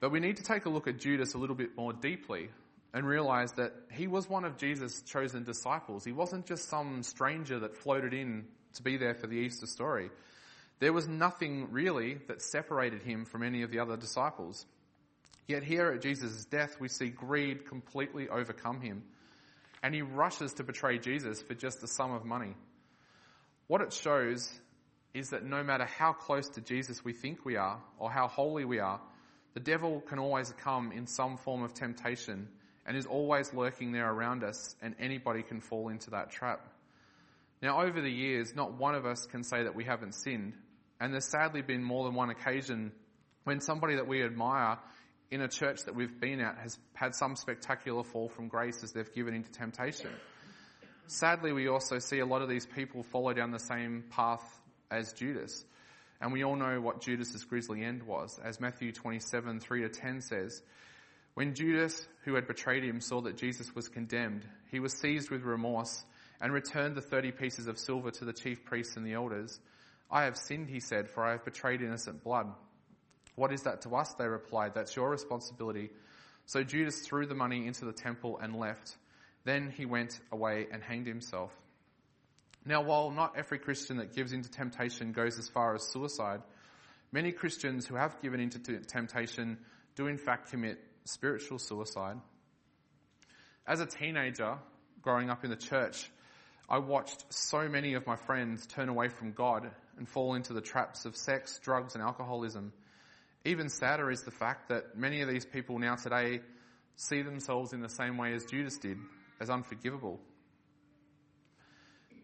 But 0.00 0.10
we 0.10 0.18
need 0.18 0.38
to 0.38 0.42
take 0.42 0.64
a 0.64 0.68
look 0.68 0.88
at 0.88 0.98
Judas 0.98 1.34
a 1.34 1.38
little 1.38 1.54
bit 1.54 1.76
more 1.76 1.92
deeply 1.92 2.48
and 2.92 3.06
realize 3.06 3.52
that 3.52 3.72
he 3.92 4.08
was 4.08 4.28
one 4.28 4.44
of 4.44 4.56
Jesus' 4.56 5.00
chosen 5.02 5.44
disciples. 5.44 6.04
He 6.04 6.10
wasn't 6.10 6.44
just 6.44 6.68
some 6.68 7.04
stranger 7.04 7.60
that 7.60 7.76
floated 7.76 8.12
in 8.12 8.46
to 8.74 8.82
be 8.82 8.96
there 8.96 9.14
for 9.14 9.28
the 9.28 9.36
Easter 9.36 9.66
story. 9.68 10.10
There 10.80 10.92
was 10.92 11.06
nothing 11.06 11.68
really 11.70 12.18
that 12.26 12.42
separated 12.42 13.02
him 13.02 13.24
from 13.24 13.44
any 13.44 13.62
of 13.62 13.70
the 13.70 13.78
other 13.78 13.96
disciples. 13.96 14.66
Yet 15.46 15.62
here 15.62 15.92
at 15.92 16.02
Jesus' 16.02 16.46
death, 16.46 16.80
we 16.80 16.88
see 16.88 17.10
greed 17.10 17.68
completely 17.68 18.28
overcome 18.28 18.80
him, 18.80 19.04
and 19.84 19.94
he 19.94 20.02
rushes 20.02 20.54
to 20.54 20.64
betray 20.64 20.98
Jesus 20.98 21.42
for 21.42 21.54
just 21.54 21.84
a 21.84 21.86
sum 21.86 22.10
of 22.10 22.24
money. 22.24 22.56
What 23.68 23.82
it 23.82 23.92
shows 23.92 24.50
is 25.14 25.30
that 25.30 25.44
no 25.44 25.62
matter 25.62 25.84
how 25.84 26.12
close 26.12 26.48
to 26.50 26.60
Jesus 26.60 27.04
we 27.04 27.12
think 27.12 27.44
we 27.44 27.56
are, 27.56 27.80
or 27.98 28.10
how 28.10 28.28
holy 28.28 28.64
we 28.64 28.78
are, 28.78 29.00
the 29.54 29.60
devil 29.60 30.00
can 30.00 30.18
always 30.18 30.52
come 30.62 30.92
in 30.92 31.06
some 31.06 31.36
form 31.36 31.62
of 31.62 31.74
temptation 31.74 32.48
and 32.86 32.96
is 32.96 33.06
always 33.06 33.52
lurking 33.52 33.92
there 33.92 34.10
around 34.10 34.44
us, 34.44 34.74
and 34.80 34.94
anybody 34.98 35.42
can 35.42 35.60
fall 35.60 35.88
into 35.88 36.10
that 36.10 36.30
trap. 36.30 36.60
Now, 37.60 37.82
over 37.82 38.00
the 38.00 38.10
years, 38.10 38.54
not 38.54 38.74
one 38.74 38.94
of 38.94 39.04
us 39.04 39.26
can 39.26 39.44
say 39.44 39.64
that 39.64 39.74
we 39.74 39.84
haven't 39.84 40.14
sinned, 40.14 40.54
and 41.00 41.12
there's 41.12 41.30
sadly 41.30 41.60
been 41.60 41.82
more 41.82 42.04
than 42.04 42.14
one 42.14 42.30
occasion 42.30 42.92
when 43.44 43.60
somebody 43.60 43.96
that 43.96 44.06
we 44.06 44.22
admire 44.22 44.78
in 45.30 45.42
a 45.42 45.48
church 45.48 45.82
that 45.84 45.94
we've 45.94 46.18
been 46.20 46.40
at 46.40 46.58
has 46.58 46.78
had 46.94 47.14
some 47.14 47.36
spectacular 47.36 48.02
fall 48.02 48.28
from 48.28 48.48
grace 48.48 48.82
as 48.82 48.92
they've 48.92 49.12
given 49.12 49.34
into 49.34 49.50
temptation. 49.50 50.10
Sadly, 51.06 51.52
we 51.52 51.68
also 51.68 51.98
see 51.98 52.20
a 52.20 52.26
lot 52.26 52.42
of 52.42 52.48
these 52.48 52.66
people 52.66 53.02
follow 53.02 53.32
down 53.32 53.50
the 53.50 53.58
same 53.58 54.04
path 54.10 54.60
as 54.90 55.12
Judas. 55.12 55.64
And 56.20 56.32
we 56.32 56.44
all 56.44 56.56
know 56.56 56.80
what 56.80 57.00
Judas's 57.00 57.44
grisly 57.44 57.84
end 57.84 58.02
was, 58.02 58.40
as 58.42 58.60
Matthew 58.60 58.92
27, 58.92 59.60
3 59.60 59.82
to 59.82 59.88
10 59.88 60.20
says. 60.20 60.62
When 61.34 61.54
Judas, 61.54 62.06
who 62.24 62.34
had 62.34 62.48
betrayed 62.48 62.82
him, 62.82 63.00
saw 63.00 63.20
that 63.22 63.36
Jesus 63.36 63.74
was 63.74 63.88
condemned, 63.88 64.44
he 64.70 64.80
was 64.80 64.92
seized 64.94 65.30
with 65.30 65.42
remorse 65.42 66.04
and 66.40 66.52
returned 66.52 66.96
the 66.96 67.00
30 67.00 67.32
pieces 67.32 67.68
of 67.68 67.78
silver 67.78 68.10
to 68.10 68.24
the 68.24 68.32
chief 68.32 68.64
priests 68.64 68.96
and 68.96 69.06
the 69.06 69.14
elders. 69.14 69.60
I 70.10 70.24
have 70.24 70.36
sinned, 70.36 70.68
he 70.68 70.80
said, 70.80 71.08
for 71.08 71.24
I 71.24 71.32
have 71.32 71.44
betrayed 71.44 71.82
innocent 71.82 72.24
blood. 72.24 72.46
What 73.36 73.52
is 73.52 73.62
that 73.62 73.82
to 73.82 73.94
us? 73.94 74.14
They 74.14 74.26
replied. 74.26 74.74
That's 74.74 74.96
your 74.96 75.10
responsibility. 75.10 75.90
So 76.46 76.64
Judas 76.64 77.00
threw 77.00 77.26
the 77.26 77.34
money 77.34 77.66
into 77.66 77.84
the 77.84 77.92
temple 77.92 78.38
and 78.42 78.56
left. 78.56 78.96
Then 79.44 79.70
he 79.70 79.86
went 79.86 80.18
away 80.32 80.66
and 80.72 80.82
hanged 80.82 81.06
himself. 81.06 81.52
Now, 82.68 82.82
while 82.82 83.10
not 83.10 83.32
every 83.34 83.58
Christian 83.58 83.96
that 83.96 84.14
gives 84.14 84.34
into 84.34 84.50
temptation 84.50 85.12
goes 85.12 85.38
as 85.38 85.48
far 85.48 85.74
as 85.74 85.90
suicide, 85.90 86.42
many 87.10 87.32
Christians 87.32 87.86
who 87.86 87.94
have 87.94 88.20
given 88.20 88.40
into 88.40 88.58
temptation 88.80 89.56
do 89.96 90.06
in 90.06 90.18
fact 90.18 90.50
commit 90.50 90.78
spiritual 91.06 91.58
suicide. 91.58 92.18
As 93.66 93.80
a 93.80 93.86
teenager 93.86 94.58
growing 95.00 95.30
up 95.30 95.44
in 95.44 95.50
the 95.50 95.56
church, 95.56 96.10
I 96.68 96.80
watched 96.80 97.24
so 97.32 97.70
many 97.70 97.94
of 97.94 98.06
my 98.06 98.16
friends 98.16 98.66
turn 98.66 98.90
away 98.90 99.08
from 99.08 99.32
God 99.32 99.70
and 99.96 100.06
fall 100.06 100.34
into 100.34 100.52
the 100.52 100.60
traps 100.60 101.06
of 101.06 101.16
sex, 101.16 101.58
drugs, 101.62 101.94
and 101.94 102.04
alcoholism. 102.04 102.74
Even 103.46 103.70
sadder 103.70 104.10
is 104.10 104.24
the 104.24 104.30
fact 104.30 104.68
that 104.68 104.94
many 104.94 105.22
of 105.22 105.28
these 105.30 105.46
people 105.46 105.78
now 105.78 105.94
today 105.94 106.40
see 106.96 107.22
themselves 107.22 107.72
in 107.72 107.80
the 107.80 107.88
same 107.88 108.18
way 108.18 108.34
as 108.34 108.44
Judas 108.44 108.76
did, 108.76 108.98
as 109.40 109.48
unforgivable. 109.48 110.20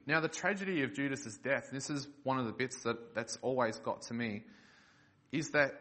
Now, 0.06 0.20
the 0.20 0.28
tragedy 0.28 0.82
of 0.82 0.92
Judas's 0.92 1.38
death, 1.38 1.70
this 1.72 1.88
is 1.88 2.06
one 2.24 2.38
of 2.38 2.46
the 2.46 2.52
bits 2.52 2.82
that, 2.82 3.14
that's 3.14 3.38
always 3.40 3.78
got 3.78 4.02
to 4.02 4.14
me, 4.14 4.42
is 5.32 5.50
that 5.50 5.72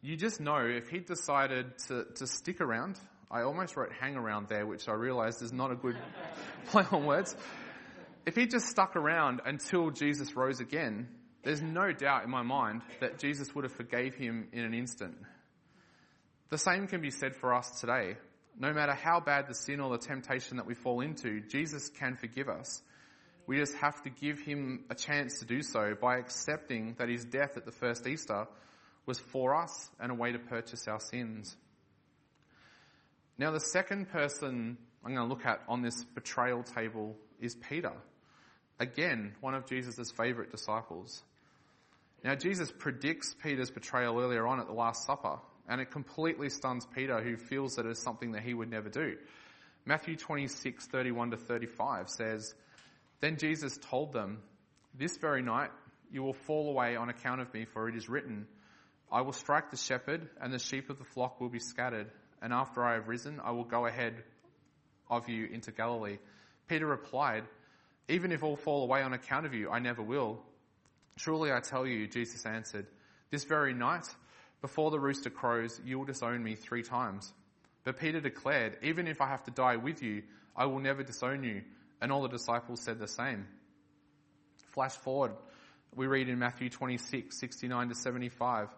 you 0.00 0.16
just 0.16 0.40
know 0.40 0.58
if 0.58 0.88
he 0.88 0.98
decided 0.98 1.78
to, 1.86 2.06
to 2.16 2.26
stick 2.26 2.60
around, 2.60 2.98
I 3.30 3.42
almost 3.42 3.76
wrote 3.76 3.92
hang 3.92 4.16
around 4.16 4.48
there, 4.48 4.66
which 4.66 4.88
I 4.88 4.92
realized 4.92 5.42
is 5.42 5.52
not 5.52 5.70
a 5.70 5.76
good 5.76 5.96
play 6.66 6.84
on 6.90 7.06
words. 7.06 7.36
If 8.26 8.34
he 8.34 8.46
just 8.46 8.66
stuck 8.66 8.96
around 8.96 9.40
until 9.46 9.90
Jesus 9.90 10.34
rose 10.36 10.60
again, 10.60 11.08
there's 11.44 11.62
no 11.62 11.92
doubt 11.92 12.24
in 12.24 12.30
my 12.30 12.42
mind 12.42 12.82
that 13.00 13.18
Jesus 13.18 13.54
would 13.54 13.64
have 13.64 13.72
forgave 13.72 14.14
him 14.14 14.48
in 14.52 14.64
an 14.64 14.74
instant. 14.74 15.16
The 16.50 16.58
same 16.58 16.86
can 16.86 17.00
be 17.00 17.10
said 17.10 17.34
for 17.36 17.54
us 17.54 17.80
today. 17.80 18.16
No 18.58 18.72
matter 18.72 18.92
how 18.92 19.20
bad 19.20 19.46
the 19.48 19.54
sin 19.54 19.80
or 19.80 19.90
the 19.90 20.04
temptation 20.04 20.58
that 20.58 20.66
we 20.66 20.74
fall 20.74 21.00
into, 21.00 21.40
Jesus 21.40 21.88
can 21.88 22.16
forgive 22.16 22.48
us. 22.48 22.82
We 23.46 23.58
just 23.58 23.74
have 23.76 24.02
to 24.02 24.10
give 24.10 24.40
him 24.40 24.84
a 24.90 24.94
chance 24.94 25.40
to 25.40 25.44
do 25.44 25.62
so 25.62 25.94
by 26.00 26.18
accepting 26.18 26.94
that 26.98 27.08
his 27.08 27.24
death 27.24 27.56
at 27.56 27.64
the 27.64 27.72
first 27.72 28.06
Easter 28.06 28.46
was 29.06 29.18
for 29.18 29.54
us 29.54 29.90
and 29.98 30.12
a 30.12 30.14
way 30.14 30.32
to 30.32 30.38
purchase 30.38 30.86
our 30.86 31.00
sins. 31.00 31.56
Now, 33.38 33.50
the 33.50 33.60
second 33.60 34.10
person 34.10 34.78
I'm 35.04 35.14
going 35.14 35.28
to 35.28 35.34
look 35.34 35.44
at 35.44 35.62
on 35.68 35.82
this 35.82 36.04
betrayal 36.04 36.62
table 36.62 37.16
is 37.40 37.56
Peter. 37.56 37.92
Again, 38.78 39.34
one 39.40 39.54
of 39.54 39.66
Jesus' 39.66 40.12
favourite 40.12 40.50
disciples. 40.50 41.22
Now, 42.22 42.36
Jesus 42.36 42.70
predicts 42.70 43.34
Peter's 43.42 43.70
betrayal 43.70 44.20
earlier 44.20 44.46
on 44.46 44.60
at 44.60 44.68
the 44.68 44.72
Last 44.72 45.04
Supper, 45.04 45.40
and 45.68 45.80
it 45.80 45.90
completely 45.90 46.50
stuns 46.50 46.86
Peter, 46.94 47.20
who 47.20 47.36
feels 47.36 47.76
that 47.76 47.86
it's 47.86 48.02
something 48.02 48.32
that 48.32 48.42
he 48.42 48.54
would 48.54 48.70
never 48.70 48.88
do. 48.88 49.16
Matthew 49.84 50.14
26, 50.14 50.86
31 50.86 51.32
to 51.32 51.36
35 51.36 52.08
says, 52.08 52.54
Then 53.22 53.36
Jesus 53.38 53.78
told 53.78 54.12
them, 54.12 54.42
This 54.94 55.16
very 55.16 55.42
night 55.42 55.70
you 56.10 56.24
will 56.24 56.34
fall 56.34 56.68
away 56.68 56.96
on 56.96 57.08
account 57.08 57.40
of 57.40 57.54
me, 57.54 57.64
for 57.64 57.88
it 57.88 57.94
is 57.94 58.08
written, 58.08 58.46
I 59.10 59.20
will 59.20 59.32
strike 59.32 59.70
the 59.70 59.76
shepherd, 59.76 60.28
and 60.40 60.52
the 60.52 60.58
sheep 60.58 60.90
of 60.90 60.98
the 60.98 61.04
flock 61.04 61.40
will 61.40 61.48
be 61.48 61.60
scattered. 61.60 62.10
And 62.42 62.52
after 62.52 62.84
I 62.84 62.94
have 62.94 63.06
risen, 63.06 63.40
I 63.42 63.52
will 63.52 63.64
go 63.64 63.86
ahead 63.86 64.24
of 65.08 65.28
you 65.28 65.46
into 65.46 65.70
Galilee. 65.70 66.18
Peter 66.66 66.86
replied, 66.86 67.44
Even 68.08 68.32
if 68.32 68.42
all 68.42 68.56
fall 68.56 68.82
away 68.82 69.02
on 69.02 69.12
account 69.12 69.46
of 69.46 69.54
you, 69.54 69.70
I 69.70 69.78
never 69.78 70.02
will. 70.02 70.42
Truly 71.16 71.52
I 71.52 71.60
tell 71.60 71.86
you, 71.86 72.08
Jesus 72.08 72.44
answered, 72.44 72.86
This 73.30 73.44
very 73.44 73.72
night, 73.72 74.06
before 74.62 74.90
the 74.90 74.98
rooster 74.98 75.30
crows, 75.30 75.80
you 75.84 75.96
will 75.96 76.06
disown 76.06 76.42
me 76.42 76.56
three 76.56 76.82
times. 76.82 77.32
But 77.84 78.00
Peter 78.00 78.20
declared, 78.20 78.78
Even 78.82 79.06
if 79.06 79.20
I 79.20 79.28
have 79.28 79.44
to 79.44 79.52
die 79.52 79.76
with 79.76 80.02
you, 80.02 80.24
I 80.56 80.66
will 80.66 80.80
never 80.80 81.04
disown 81.04 81.44
you. 81.44 81.62
And 82.02 82.12
all 82.12 82.20
the 82.20 82.28
disciples 82.28 82.82
said 82.82 82.98
the 82.98 83.08
same. 83.08 83.46
Flash 84.74 84.92
forward, 84.92 85.32
we 85.94 86.06
read 86.06 86.28
in 86.28 86.38
Matthew 86.38 86.68
26, 86.68 87.38
69 87.38 87.88
to 87.88 87.94
75. 87.94 88.68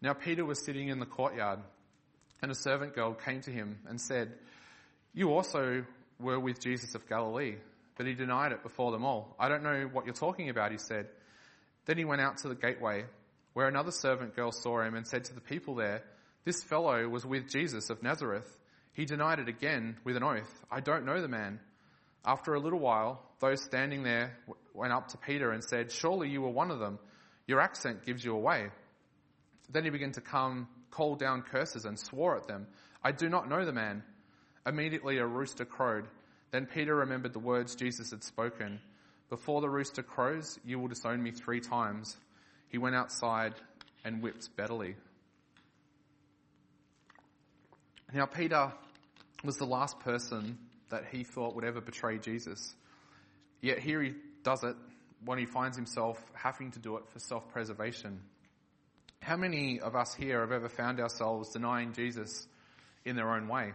Now 0.00 0.14
Peter 0.14 0.44
was 0.44 0.64
sitting 0.64 0.88
in 0.88 1.00
the 1.00 1.06
courtyard, 1.06 1.58
and 2.40 2.50
a 2.50 2.54
servant 2.54 2.94
girl 2.94 3.12
came 3.12 3.40
to 3.42 3.50
him 3.50 3.80
and 3.88 4.00
said, 4.00 4.32
You 5.12 5.34
also 5.34 5.84
were 6.20 6.40
with 6.40 6.60
Jesus 6.60 6.94
of 6.94 7.08
Galilee. 7.08 7.56
But 7.96 8.06
he 8.06 8.14
denied 8.14 8.52
it 8.52 8.62
before 8.62 8.92
them 8.92 9.04
all. 9.04 9.34
I 9.38 9.48
don't 9.48 9.62
know 9.62 9.88
what 9.90 10.04
you're 10.04 10.14
talking 10.14 10.50
about, 10.50 10.70
he 10.70 10.78
said. 10.78 11.06
Then 11.86 11.98
he 11.98 12.04
went 12.04 12.20
out 12.20 12.38
to 12.38 12.48
the 12.48 12.54
gateway, 12.54 13.06
where 13.54 13.68
another 13.68 13.90
servant 13.90 14.36
girl 14.36 14.52
saw 14.52 14.82
him 14.82 14.94
and 14.94 15.06
said 15.06 15.24
to 15.24 15.34
the 15.34 15.40
people 15.40 15.74
there, 15.74 16.02
This 16.44 16.62
fellow 16.62 17.08
was 17.08 17.24
with 17.24 17.48
Jesus 17.48 17.90
of 17.90 18.02
Nazareth. 18.02 18.46
He 18.92 19.04
denied 19.04 19.38
it 19.38 19.48
again 19.48 19.96
with 20.04 20.16
an 20.16 20.22
oath, 20.22 20.64
I 20.70 20.80
don't 20.80 21.06
know 21.06 21.20
the 21.20 21.28
man. 21.28 21.60
After 22.26 22.54
a 22.54 22.60
little 22.60 22.80
while, 22.80 23.22
those 23.38 23.62
standing 23.62 24.02
there 24.02 24.36
went 24.74 24.92
up 24.92 25.08
to 25.08 25.16
Peter 25.16 25.52
and 25.52 25.62
said, 25.62 25.92
Surely 25.92 26.28
you 26.28 26.42
were 26.42 26.50
one 26.50 26.72
of 26.72 26.80
them. 26.80 26.98
Your 27.46 27.60
accent 27.60 28.04
gives 28.04 28.24
you 28.24 28.34
away. 28.34 28.70
Then 29.70 29.84
he 29.84 29.90
began 29.90 30.10
to 30.12 30.20
come, 30.20 30.66
call 30.90 31.14
down 31.14 31.42
curses, 31.42 31.84
and 31.84 31.96
swore 31.96 32.36
at 32.36 32.48
them. 32.48 32.66
I 33.02 33.12
do 33.12 33.28
not 33.28 33.48
know 33.48 33.64
the 33.64 33.72
man. 33.72 34.02
Immediately 34.66 35.18
a 35.18 35.26
rooster 35.26 35.64
crowed. 35.64 36.08
Then 36.50 36.66
Peter 36.66 36.96
remembered 36.96 37.32
the 37.32 37.38
words 37.38 37.76
Jesus 37.76 38.10
had 38.10 38.24
spoken 38.24 38.80
Before 39.28 39.60
the 39.60 39.70
rooster 39.70 40.02
crows, 40.02 40.58
you 40.64 40.80
will 40.80 40.88
disown 40.88 41.22
me 41.22 41.30
three 41.30 41.60
times. 41.60 42.16
He 42.68 42.78
went 42.78 42.96
outside 42.96 43.54
and 44.04 44.20
whipped 44.20 44.56
bitterly. 44.56 44.96
Now, 48.12 48.26
Peter 48.26 48.72
was 49.44 49.58
the 49.58 49.66
last 49.66 50.00
person 50.00 50.58
that 50.90 51.04
he 51.10 51.24
thought 51.24 51.54
would 51.54 51.64
ever 51.64 51.80
betray 51.80 52.18
Jesus. 52.18 52.74
Yet 53.60 53.78
here 53.78 54.02
he 54.02 54.14
does 54.42 54.62
it 54.62 54.76
when 55.24 55.38
he 55.38 55.46
finds 55.46 55.76
himself 55.76 56.22
having 56.34 56.70
to 56.72 56.78
do 56.78 56.96
it 56.96 57.08
for 57.08 57.18
self 57.18 57.48
preservation. 57.48 58.20
How 59.20 59.36
many 59.36 59.80
of 59.80 59.96
us 59.96 60.14
here 60.14 60.40
have 60.40 60.52
ever 60.52 60.68
found 60.68 61.00
ourselves 61.00 61.50
denying 61.50 61.92
Jesus 61.92 62.46
in 63.04 63.16
their 63.16 63.34
own 63.34 63.48
way? 63.48 63.72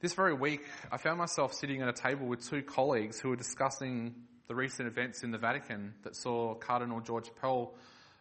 This 0.00 0.14
very 0.14 0.34
week, 0.34 0.64
I 0.90 0.96
found 0.96 1.18
myself 1.18 1.54
sitting 1.54 1.80
at 1.82 1.88
a 1.88 1.92
table 1.92 2.26
with 2.26 2.48
two 2.48 2.62
colleagues 2.62 3.20
who 3.20 3.28
were 3.28 3.36
discussing 3.36 4.14
the 4.48 4.54
recent 4.54 4.88
events 4.88 5.22
in 5.22 5.30
the 5.30 5.38
Vatican 5.38 5.94
that 6.02 6.16
saw 6.16 6.54
Cardinal 6.54 7.00
George 7.00 7.30
Pell 7.40 7.74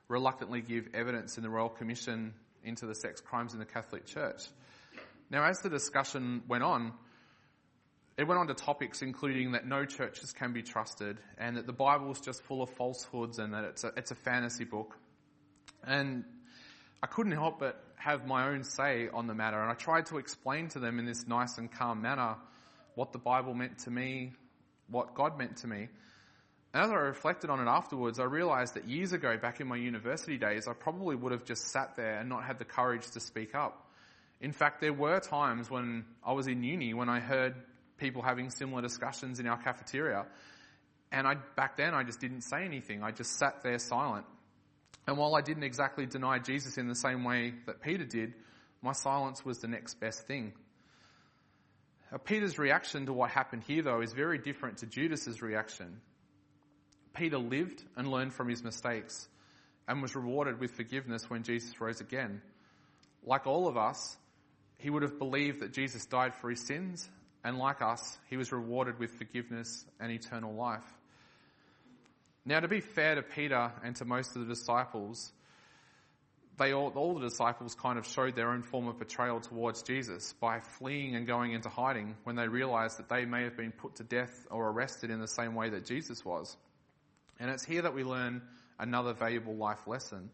reluctantly 0.07 0.61
give 0.61 0.89
evidence 0.93 1.37
in 1.37 1.43
the 1.43 1.49
Royal 1.49 1.69
Commission 1.69 2.33
into 2.63 2.85
the 2.85 2.93
sex 2.93 3.21
crimes 3.21 3.53
in 3.53 3.59
the 3.59 3.65
Catholic 3.65 4.05
Church. 4.05 4.43
Now, 5.29 5.43
as 5.45 5.61
the 5.61 5.69
discussion 5.69 6.43
went 6.47 6.63
on, 6.63 6.93
it 8.21 8.27
went 8.27 8.39
on 8.39 8.47
to 8.47 8.53
topics 8.53 9.01
including 9.01 9.53
that 9.53 9.65
no 9.65 9.85
churches 9.85 10.31
can 10.31 10.53
be 10.53 10.61
trusted 10.61 11.17
and 11.37 11.57
that 11.57 11.65
the 11.65 11.73
Bible 11.73 12.11
is 12.11 12.21
just 12.21 12.43
full 12.43 12.61
of 12.61 12.69
falsehoods 12.69 13.39
and 13.39 13.53
that 13.53 13.63
it's 13.63 13.83
a, 13.83 13.91
it's 13.97 14.11
a 14.11 14.15
fantasy 14.15 14.63
book. 14.63 14.95
And 15.83 16.23
I 17.01 17.07
couldn't 17.07 17.31
help 17.31 17.59
but 17.59 17.83
have 17.95 18.27
my 18.27 18.49
own 18.49 18.63
say 18.63 19.09
on 19.11 19.27
the 19.27 19.33
matter. 19.33 19.59
And 19.59 19.71
I 19.71 19.73
tried 19.73 20.05
to 20.07 20.17
explain 20.17 20.67
to 20.69 20.79
them 20.79 20.99
in 20.99 21.05
this 21.05 21.27
nice 21.27 21.57
and 21.57 21.71
calm 21.71 22.01
manner 22.01 22.35
what 22.95 23.11
the 23.11 23.17
Bible 23.17 23.53
meant 23.53 23.79
to 23.79 23.91
me, 23.91 24.33
what 24.87 25.15
God 25.15 25.37
meant 25.37 25.57
to 25.57 25.67
me. 25.67 25.87
And 26.73 26.83
as 26.83 26.91
I 26.91 26.95
reflected 26.95 27.49
on 27.49 27.59
it 27.59 27.69
afterwards, 27.69 28.19
I 28.19 28.25
realized 28.25 28.75
that 28.75 28.87
years 28.87 29.13
ago, 29.13 29.35
back 29.37 29.59
in 29.59 29.67
my 29.67 29.77
university 29.77 30.37
days, 30.37 30.67
I 30.67 30.73
probably 30.73 31.15
would 31.15 31.31
have 31.31 31.43
just 31.43 31.67
sat 31.71 31.95
there 31.95 32.19
and 32.19 32.29
not 32.29 32.43
had 32.43 32.59
the 32.59 32.65
courage 32.65 33.09
to 33.11 33.19
speak 33.19 33.55
up. 33.55 33.87
In 34.39 34.51
fact, 34.51 34.81
there 34.81 34.93
were 34.93 35.19
times 35.19 35.69
when 35.69 36.05
I 36.25 36.33
was 36.33 36.47
in 36.47 36.63
uni 36.63 36.93
when 36.93 37.09
I 37.09 37.19
heard 37.19 37.55
people 38.01 38.21
having 38.21 38.49
similar 38.49 38.81
discussions 38.81 39.39
in 39.39 39.47
our 39.47 39.57
cafeteria. 39.57 40.25
And 41.11 41.27
I, 41.27 41.35
back 41.55 41.77
then, 41.77 41.93
I 41.93 42.03
just 42.03 42.19
didn't 42.19 42.41
say 42.41 42.65
anything. 42.65 43.03
I 43.03 43.11
just 43.11 43.37
sat 43.37 43.63
there 43.63 43.79
silent. 43.79 44.25
And 45.07 45.17
while 45.17 45.35
I 45.35 45.41
didn't 45.41 45.63
exactly 45.63 46.05
deny 46.05 46.39
Jesus 46.39 46.77
in 46.77 46.87
the 46.87 46.95
same 46.95 47.23
way 47.23 47.53
that 47.67 47.81
Peter 47.81 48.03
did, 48.03 48.33
my 48.81 48.93
silence 48.93 49.45
was 49.45 49.59
the 49.59 49.67
next 49.67 49.99
best 49.99 50.27
thing. 50.27 50.53
Now, 52.11 52.17
Peter's 52.17 52.57
reaction 52.57 53.05
to 53.05 53.13
what 53.13 53.29
happened 53.29 53.63
here, 53.63 53.83
though, 53.83 54.01
is 54.01 54.13
very 54.13 54.37
different 54.37 54.79
to 54.79 54.85
Judas's 54.85 55.41
reaction. 55.41 56.01
Peter 57.13 57.37
lived 57.37 57.83
and 57.95 58.09
learned 58.09 58.33
from 58.33 58.49
his 58.49 58.63
mistakes 58.63 59.27
and 59.87 60.01
was 60.01 60.15
rewarded 60.15 60.59
with 60.59 60.71
forgiveness 60.71 61.29
when 61.29 61.43
Jesus 61.43 61.79
rose 61.79 62.01
again. 62.01 62.41
Like 63.23 63.47
all 63.47 63.67
of 63.67 63.77
us, 63.77 64.17
he 64.77 64.89
would 64.89 65.03
have 65.03 65.19
believed 65.19 65.61
that 65.61 65.73
Jesus 65.73 66.05
died 66.05 66.33
for 66.35 66.49
his 66.49 66.65
sins, 66.65 67.07
and 67.43 67.57
like 67.57 67.81
us, 67.81 68.17
he 68.29 68.37
was 68.37 68.51
rewarded 68.51 68.99
with 68.99 69.11
forgiveness 69.11 69.85
and 69.99 70.11
eternal 70.11 70.53
life. 70.53 70.85
Now, 72.45 72.59
to 72.59 72.67
be 72.67 72.81
fair 72.81 73.15
to 73.15 73.21
Peter 73.21 73.71
and 73.83 73.95
to 73.97 74.05
most 74.05 74.35
of 74.35 74.47
the 74.47 74.53
disciples, 74.53 75.31
they 76.57 76.73
all, 76.73 76.89
all 76.89 77.15
the 77.15 77.27
disciples 77.27 77.75
kind 77.75 77.97
of 77.97 78.05
showed 78.05 78.35
their 78.35 78.51
own 78.51 78.61
form 78.61 78.87
of 78.87 78.99
betrayal 78.99 79.39
towards 79.39 79.83
Jesus 79.83 80.33
by 80.33 80.59
fleeing 80.59 81.15
and 81.15 81.25
going 81.25 81.53
into 81.53 81.69
hiding 81.69 82.15
when 82.23 82.35
they 82.35 82.47
realized 82.47 82.99
that 82.99 83.09
they 83.09 83.25
may 83.25 83.43
have 83.43 83.57
been 83.57 83.71
put 83.71 83.95
to 83.95 84.03
death 84.03 84.47
or 84.51 84.69
arrested 84.69 85.09
in 85.09 85.19
the 85.19 85.27
same 85.27 85.55
way 85.55 85.69
that 85.69 85.85
Jesus 85.85 86.23
was. 86.25 86.55
And 87.39 87.49
it's 87.49 87.65
here 87.65 87.81
that 87.83 87.95
we 87.95 88.03
learn 88.03 88.41
another 88.79 89.13
valuable 89.13 89.55
life 89.55 89.87
lesson. 89.87 90.29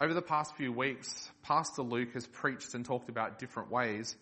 Over 0.00 0.14
the 0.14 0.22
past 0.22 0.56
few 0.56 0.72
weeks, 0.72 1.30
Pastor 1.42 1.82
Luke 1.82 2.12
has 2.14 2.26
preached 2.26 2.74
and 2.74 2.84
talked 2.84 3.08
about 3.08 3.38
different 3.38 3.70
ways 3.70 4.16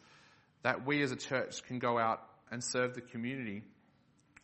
that 0.62 0.86
we 0.86 1.02
as 1.02 1.12
a 1.12 1.16
church 1.16 1.62
can 1.64 1.78
go 1.78 1.98
out 1.98 2.20
and 2.50 2.62
serve 2.62 2.94
the 2.94 3.00
community 3.00 3.62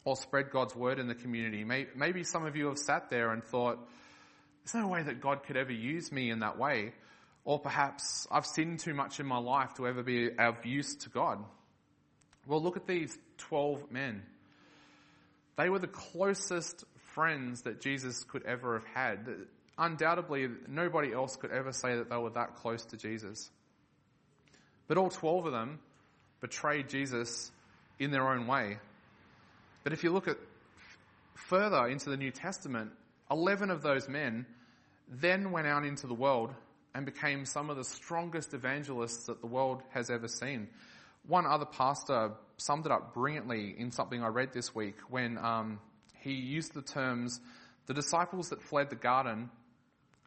or 0.04 0.16
spread 0.16 0.50
God's 0.50 0.74
word 0.74 0.98
in 0.98 1.06
the 1.06 1.14
community. 1.14 1.64
Maybe 1.64 2.24
some 2.24 2.46
of 2.46 2.56
you 2.56 2.66
have 2.66 2.78
sat 2.78 3.10
there 3.10 3.30
and 3.30 3.44
thought, 3.44 3.78
there's 4.64 4.82
no 4.82 4.88
way 4.88 5.02
that 5.02 5.20
God 5.20 5.44
could 5.44 5.56
ever 5.56 5.72
use 5.72 6.10
me 6.10 6.30
in 6.30 6.40
that 6.40 6.58
way. 6.58 6.92
Or 7.44 7.58
perhaps 7.58 8.26
I've 8.30 8.46
sinned 8.46 8.80
too 8.80 8.94
much 8.94 9.20
in 9.20 9.26
my 9.26 9.38
life 9.38 9.74
to 9.74 9.86
ever 9.86 10.02
be 10.02 10.30
of 10.38 10.64
use 10.66 10.96
to 10.96 11.08
God. 11.08 11.38
Well, 12.46 12.62
look 12.62 12.76
at 12.76 12.86
these 12.86 13.16
12 13.38 13.90
men. 13.90 14.22
They 15.56 15.68
were 15.68 15.78
the 15.78 15.86
closest 15.86 16.84
friends 17.14 17.62
that 17.62 17.80
Jesus 17.80 18.24
could 18.24 18.44
ever 18.44 18.78
have 18.78 18.86
had. 18.94 19.28
Undoubtedly, 19.76 20.48
nobody 20.68 21.12
else 21.12 21.36
could 21.36 21.50
ever 21.50 21.72
say 21.72 21.96
that 21.96 22.10
they 22.10 22.16
were 22.16 22.30
that 22.30 22.56
close 22.56 22.84
to 22.86 22.96
Jesus. 22.96 23.50
But 24.86 24.98
all 24.98 25.10
12 25.10 25.46
of 25.46 25.52
them 25.52 25.78
betrayed 26.40 26.88
Jesus 26.88 27.50
in 27.98 28.10
their 28.10 28.28
own 28.28 28.46
way. 28.46 28.78
But 29.84 29.92
if 29.92 30.04
you 30.04 30.10
look 30.10 30.28
at 30.28 30.38
further 31.34 31.86
into 31.86 32.10
the 32.10 32.16
New 32.16 32.30
Testament, 32.30 32.90
11 33.30 33.70
of 33.70 33.82
those 33.82 34.08
men 34.08 34.46
then 35.08 35.50
went 35.50 35.66
out 35.66 35.84
into 35.84 36.06
the 36.06 36.14
world 36.14 36.52
and 36.94 37.06
became 37.06 37.44
some 37.44 37.70
of 37.70 37.76
the 37.76 37.84
strongest 37.84 38.54
evangelists 38.54 39.26
that 39.26 39.40
the 39.40 39.46
world 39.46 39.82
has 39.90 40.10
ever 40.10 40.28
seen. 40.28 40.68
One 41.26 41.46
other 41.46 41.64
pastor 41.64 42.32
summed 42.56 42.86
it 42.86 42.92
up 42.92 43.14
brilliantly 43.14 43.74
in 43.78 43.90
something 43.92 44.22
I 44.22 44.28
read 44.28 44.52
this 44.52 44.74
week 44.74 44.96
when 45.08 45.38
um, 45.38 45.80
he 46.20 46.32
used 46.32 46.74
the 46.74 46.82
terms 46.82 47.40
the 47.86 47.94
disciples 47.94 48.50
that 48.50 48.60
fled 48.62 48.90
the 48.90 48.96
garden 48.96 49.48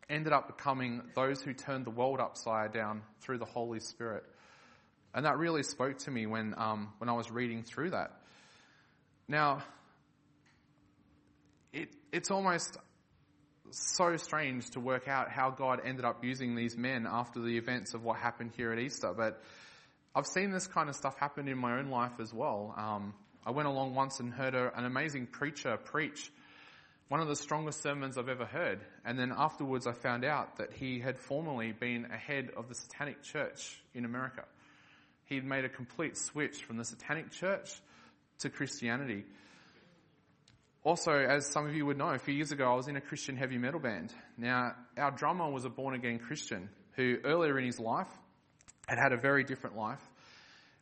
ended 0.10 0.34
up 0.34 0.48
becoming 0.48 1.02
those 1.14 1.42
who 1.42 1.54
turned 1.54 1.86
the 1.86 1.92
world 1.92 2.20
upside 2.20 2.74
down 2.74 3.04
through 3.22 3.38
the 3.38 3.46
Holy 3.46 3.80
Spirit. 3.80 4.24
And 5.14 5.26
that 5.26 5.38
really 5.38 5.64
spoke 5.64 5.98
to 6.00 6.12
me 6.12 6.26
when, 6.26 6.54
um, 6.58 6.94
when 6.98 7.10
I 7.10 7.14
was 7.14 7.30
reading 7.30 7.64
through 7.64 7.92
that. 7.92 8.12
Now, 9.28 9.64
it, 11.74 11.90
it's 12.12 12.32
almost 12.32 12.78
so 13.72 14.18
strange 14.18 14.70
to 14.72 14.80
work 14.80 15.08
out 15.08 15.30
how 15.30 15.50
God 15.50 15.82
ended 15.86 16.06
up 16.06 16.24
using 16.24 16.56
these 16.56 16.78
men 16.78 17.08
after 17.10 17.42
the 17.42 17.58
events 17.58 17.94
of 17.94 18.04
what 18.04 18.18
happened 18.18 18.52
here 18.56 18.72
at 18.72 18.80
Easter. 18.80 19.14
But 19.16 19.42
I've 20.14 20.28
seen 20.28 20.52
this 20.52 20.68
kind 20.68 20.90
of 20.90 20.96
stuff 20.96 21.18
happen 21.18 21.48
in 21.48 21.58
my 21.58 21.80
own 21.80 21.90
life 21.90 22.20
as 22.20 22.34
well. 22.34 22.74
Um, 22.78 23.14
I 23.46 23.52
went 23.52 23.68
along 23.68 23.96
once 23.96 24.20
and 24.20 24.34
heard 24.34 24.56
a, 24.56 24.78
an 24.78 24.86
amazing 24.86 25.28
preacher 25.28 25.78
preach 25.78 26.32
one 27.12 27.20
of 27.20 27.28
the 27.28 27.36
strongest 27.36 27.82
sermons 27.82 28.18
I've 28.18 28.30
ever 28.30 28.46
heard. 28.46 28.80
And 29.04 29.20
then 29.20 29.34
afterwards 29.36 29.86
I 29.86 29.92
found 29.92 30.24
out 30.24 30.58
that 30.60 30.72
he 30.72 31.00
had 31.00 31.20
formerly 31.20 31.74
been 31.74 32.06
a 32.06 32.18
head 32.18 32.52
of 32.56 32.70
the 32.70 32.76
Satanic 32.76 33.22
Church 33.22 33.82
in 33.94 34.06
America. 34.06 34.46
He'd 35.32 35.46
made 35.46 35.64
a 35.64 35.70
complete 35.70 36.18
switch 36.18 36.66
from 36.66 36.76
the 36.76 36.84
Satanic 36.84 37.32
Church 37.32 37.72
to 38.40 38.50
Christianity. 38.50 39.24
Also, 40.84 41.14
as 41.14 41.50
some 41.50 41.66
of 41.66 41.74
you 41.74 41.86
would 41.86 41.98
know, 41.98 42.10
a 42.10 42.20
few 42.20 42.34
years 42.34 42.52
ago 42.52 42.70
I 42.70 42.76
was 42.76 42.90
in 42.90 42.98
a 42.98 43.02
Christian 43.02 43.38
heavy 43.38 43.58
metal 43.58 43.80
band. 43.80 44.14
Now, 44.38 44.76
our 44.98 45.12
drummer 45.12 45.50
was 45.50 45.64
a 45.64 45.70
born 45.70 45.96
again 45.96 46.20
Christian 46.20 46.68
who 46.98 47.16
earlier 47.24 47.58
in 47.58 47.66
his 47.66 47.80
life 47.80 48.10
had 48.90 48.98
had 49.02 49.14
a 49.14 49.18
very 49.18 49.46
different 49.46 49.78
life. 49.78 50.02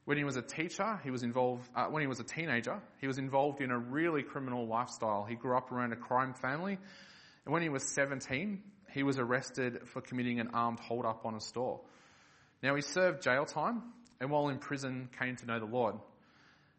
When 0.05 0.17
he 0.17 0.23
was 0.23 0.35
a 0.35 0.41
teacher, 0.41 0.99
he 1.03 1.11
was 1.11 1.21
involved, 1.21 1.69
uh, 1.75 1.85
when 1.85 2.01
he 2.01 2.07
was 2.07 2.19
a 2.19 2.23
teenager, 2.23 2.81
he 3.01 3.05
was 3.05 3.19
involved 3.19 3.61
in 3.61 3.69
a 3.69 3.77
really 3.77 4.23
criminal 4.23 4.65
lifestyle. 4.65 5.27
He 5.29 5.35
grew 5.35 5.55
up 5.55 5.71
around 5.71 5.93
a 5.93 5.95
crime 5.95 6.33
family. 6.33 6.79
And 7.45 7.53
when 7.53 7.61
he 7.61 7.69
was 7.69 7.83
17, 7.93 8.63
he 8.95 9.03
was 9.03 9.19
arrested 9.19 9.87
for 9.89 10.01
committing 10.01 10.39
an 10.39 10.49
armed 10.55 10.79
hold-up 10.79 11.23
on 11.23 11.35
a 11.35 11.39
store. 11.39 11.81
Now 12.63 12.73
he 12.73 12.81
served 12.81 13.21
jail 13.21 13.45
time 13.45 13.83
and 14.19 14.29
while 14.29 14.49
in 14.49 14.57
prison 14.57 15.09
came 15.19 15.35
to 15.37 15.45
know 15.45 15.59
the 15.59 15.65
Lord. 15.65 15.95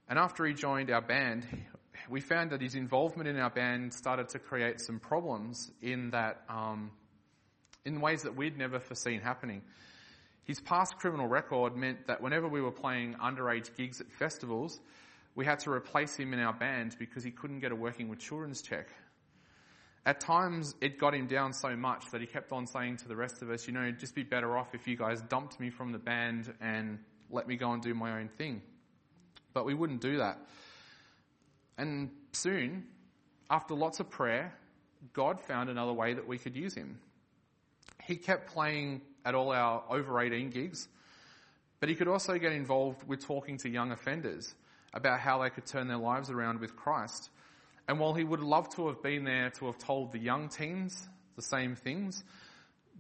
And 0.09 0.19
after 0.19 0.45
he 0.45 0.55
joined 0.55 0.91
our 0.91 1.01
band, 1.01 1.47
we 2.09 2.21
found 2.21 2.51
that 2.51 2.61
his 2.61 2.75
involvement 2.75 3.29
in 3.29 3.39
our 3.39 3.51
band 3.51 3.95
started 3.95 4.29
to 4.31 4.39
create 4.39 4.81
some 4.81 4.99
problems 4.99 5.71
in 5.81 6.11
that, 6.11 6.43
um, 6.49 6.91
in 7.85 8.01
ways 8.01 8.23
that 8.23 8.37
we'd 8.37 8.59
never 8.59 8.81
foreseen 8.81 9.21
happening. 9.21 9.63
His 10.45 10.61
past 10.61 10.97
criminal 10.99 11.29
record 11.29 11.77
meant 11.77 12.07
that 12.09 12.21
whenever 12.21 12.49
we 12.49 12.61
were 12.61 12.73
playing 12.73 13.15
underage 13.15 13.77
gigs 13.77 14.01
at 14.01 14.11
festivals, 14.11 14.81
we 15.37 15.45
had 15.45 15.61
to 15.61 15.71
replace 15.71 16.17
him 16.17 16.33
in 16.33 16.41
our 16.41 16.53
band 16.53 16.97
because 16.99 17.23
he 17.23 17.31
couldn't 17.31 17.61
get 17.61 17.71
a 17.71 17.77
working 17.77 18.09
with 18.09 18.19
children's 18.19 18.61
check. 18.61 18.89
At 20.05 20.19
times, 20.19 20.75
it 20.81 20.99
got 20.99 21.15
him 21.15 21.27
down 21.27 21.53
so 21.53 21.77
much 21.77 22.11
that 22.11 22.21
he 22.21 22.27
kept 22.27 22.53
on 22.53 22.67
saying 22.67 22.97
to 22.99 23.09
the 23.09 23.15
rest 23.15 23.43
of 23.43 23.51
us, 23.51 23.67
you 23.67 23.73
know, 23.73 23.91
just 23.93 24.15
be 24.15 24.23
better 24.23 24.57
off 24.57 24.75
if 24.75 24.89
you 24.89 24.97
guys 24.97 25.21
dumped 25.23 25.61
me 25.61 25.71
from 25.71 25.93
the 25.93 25.99
band 25.99 26.53
and 26.61 26.99
let 27.31 27.47
me 27.47 27.57
go 27.57 27.73
and 27.73 27.83
do 27.83 27.95
my 27.95 28.19
own 28.21 28.29
thing. 28.29 28.63
But 29.53 29.65
we 29.65 29.75
wouldn't 29.75 30.01
do 30.01 30.19
that. 30.19 30.39
And 31.79 32.11
soon, 32.33 32.85
after 33.49 33.75
lots 33.75 34.01
of 34.01 34.11
prayer, 34.11 34.55
God 35.13 35.41
found 35.41 35.71
another 35.71 35.93
way 35.93 36.15
that 36.15 36.27
we 36.27 36.39
could 36.39 36.55
use 36.55 36.75
him. 36.75 36.99
He 38.03 38.17
kept 38.17 38.53
playing 38.53 39.03
at 39.25 39.35
all 39.35 39.53
our 39.53 39.83
over 39.89 40.21
18 40.21 40.51
gigs, 40.51 40.89
but 41.81 41.89
he 41.89 41.95
could 41.95 42.09
also 42.09 42.39
get 42.39 42.53
involved 42.53 43.07
with 43.09 43.25
talking 43.25 43.57
to 43.59 43.69
young 43.69 43.93
offenders 43.93 44.55
about 44.93 45.21
how 45.21 45.43
they 45.43 45.51
could 45.51 45.67
turn 45.67 45.89
their 45.89 45.99
lives 45.99 46.31
around 46.31 46.61
with 46.61 46.77
Christ. 46.77 47.31
And 47.89 47.99
while 47.99 48.15
he 48.15 48.25
would 48.25 48.41
love 48.41 48.69
to 48.77 48.89
have 48.89 49.03
been 49.03 49.25
there 49.25 49.51
to 49.51 49.67
have 49.67 49.79
told 49.79 50.13
the 50.13 50.19
young 50.19 50.49
teens 50.49 51.09
the 51.37 51.43
same 51.43 51.75
things, 51.75 52.23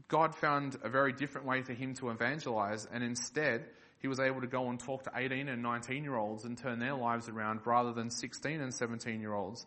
God 0.08 0.34
found 0.34 0.76
a 0.82 0.88
very 0.88 1.12
different 1.12 1.46
way 1.46 1.62
for 1.62 1.72
him 1.72 1.94
to 1.94 2.10
evangelize, 2.10 2.86
and 2.90 3.04
instead, 3.04 3.66
he 4.00 4.08
was 4.08 4.18
able 4.18 4.40
to 4.40 4.46
go 4.46 4.68
and 4.68 4.80
talk 4.80 5.04
to 5.04 5.12
18 5.14 5.48
and 5.48 5.62
19 5.62 6.04
year 6.04 6.16
olds 6.16 6.44
and 6.44 6.56
turn 6.56 6.78
their 6.78 6.94
lives 6.94 7.28
around 7.28 7.60
rather 7.66 7.92
than 7.92 8.10
16 8.10 8.60
and 8.60 8.74
17 8.74 9.20
year 9.20 9.34
olds. 9.34 9.64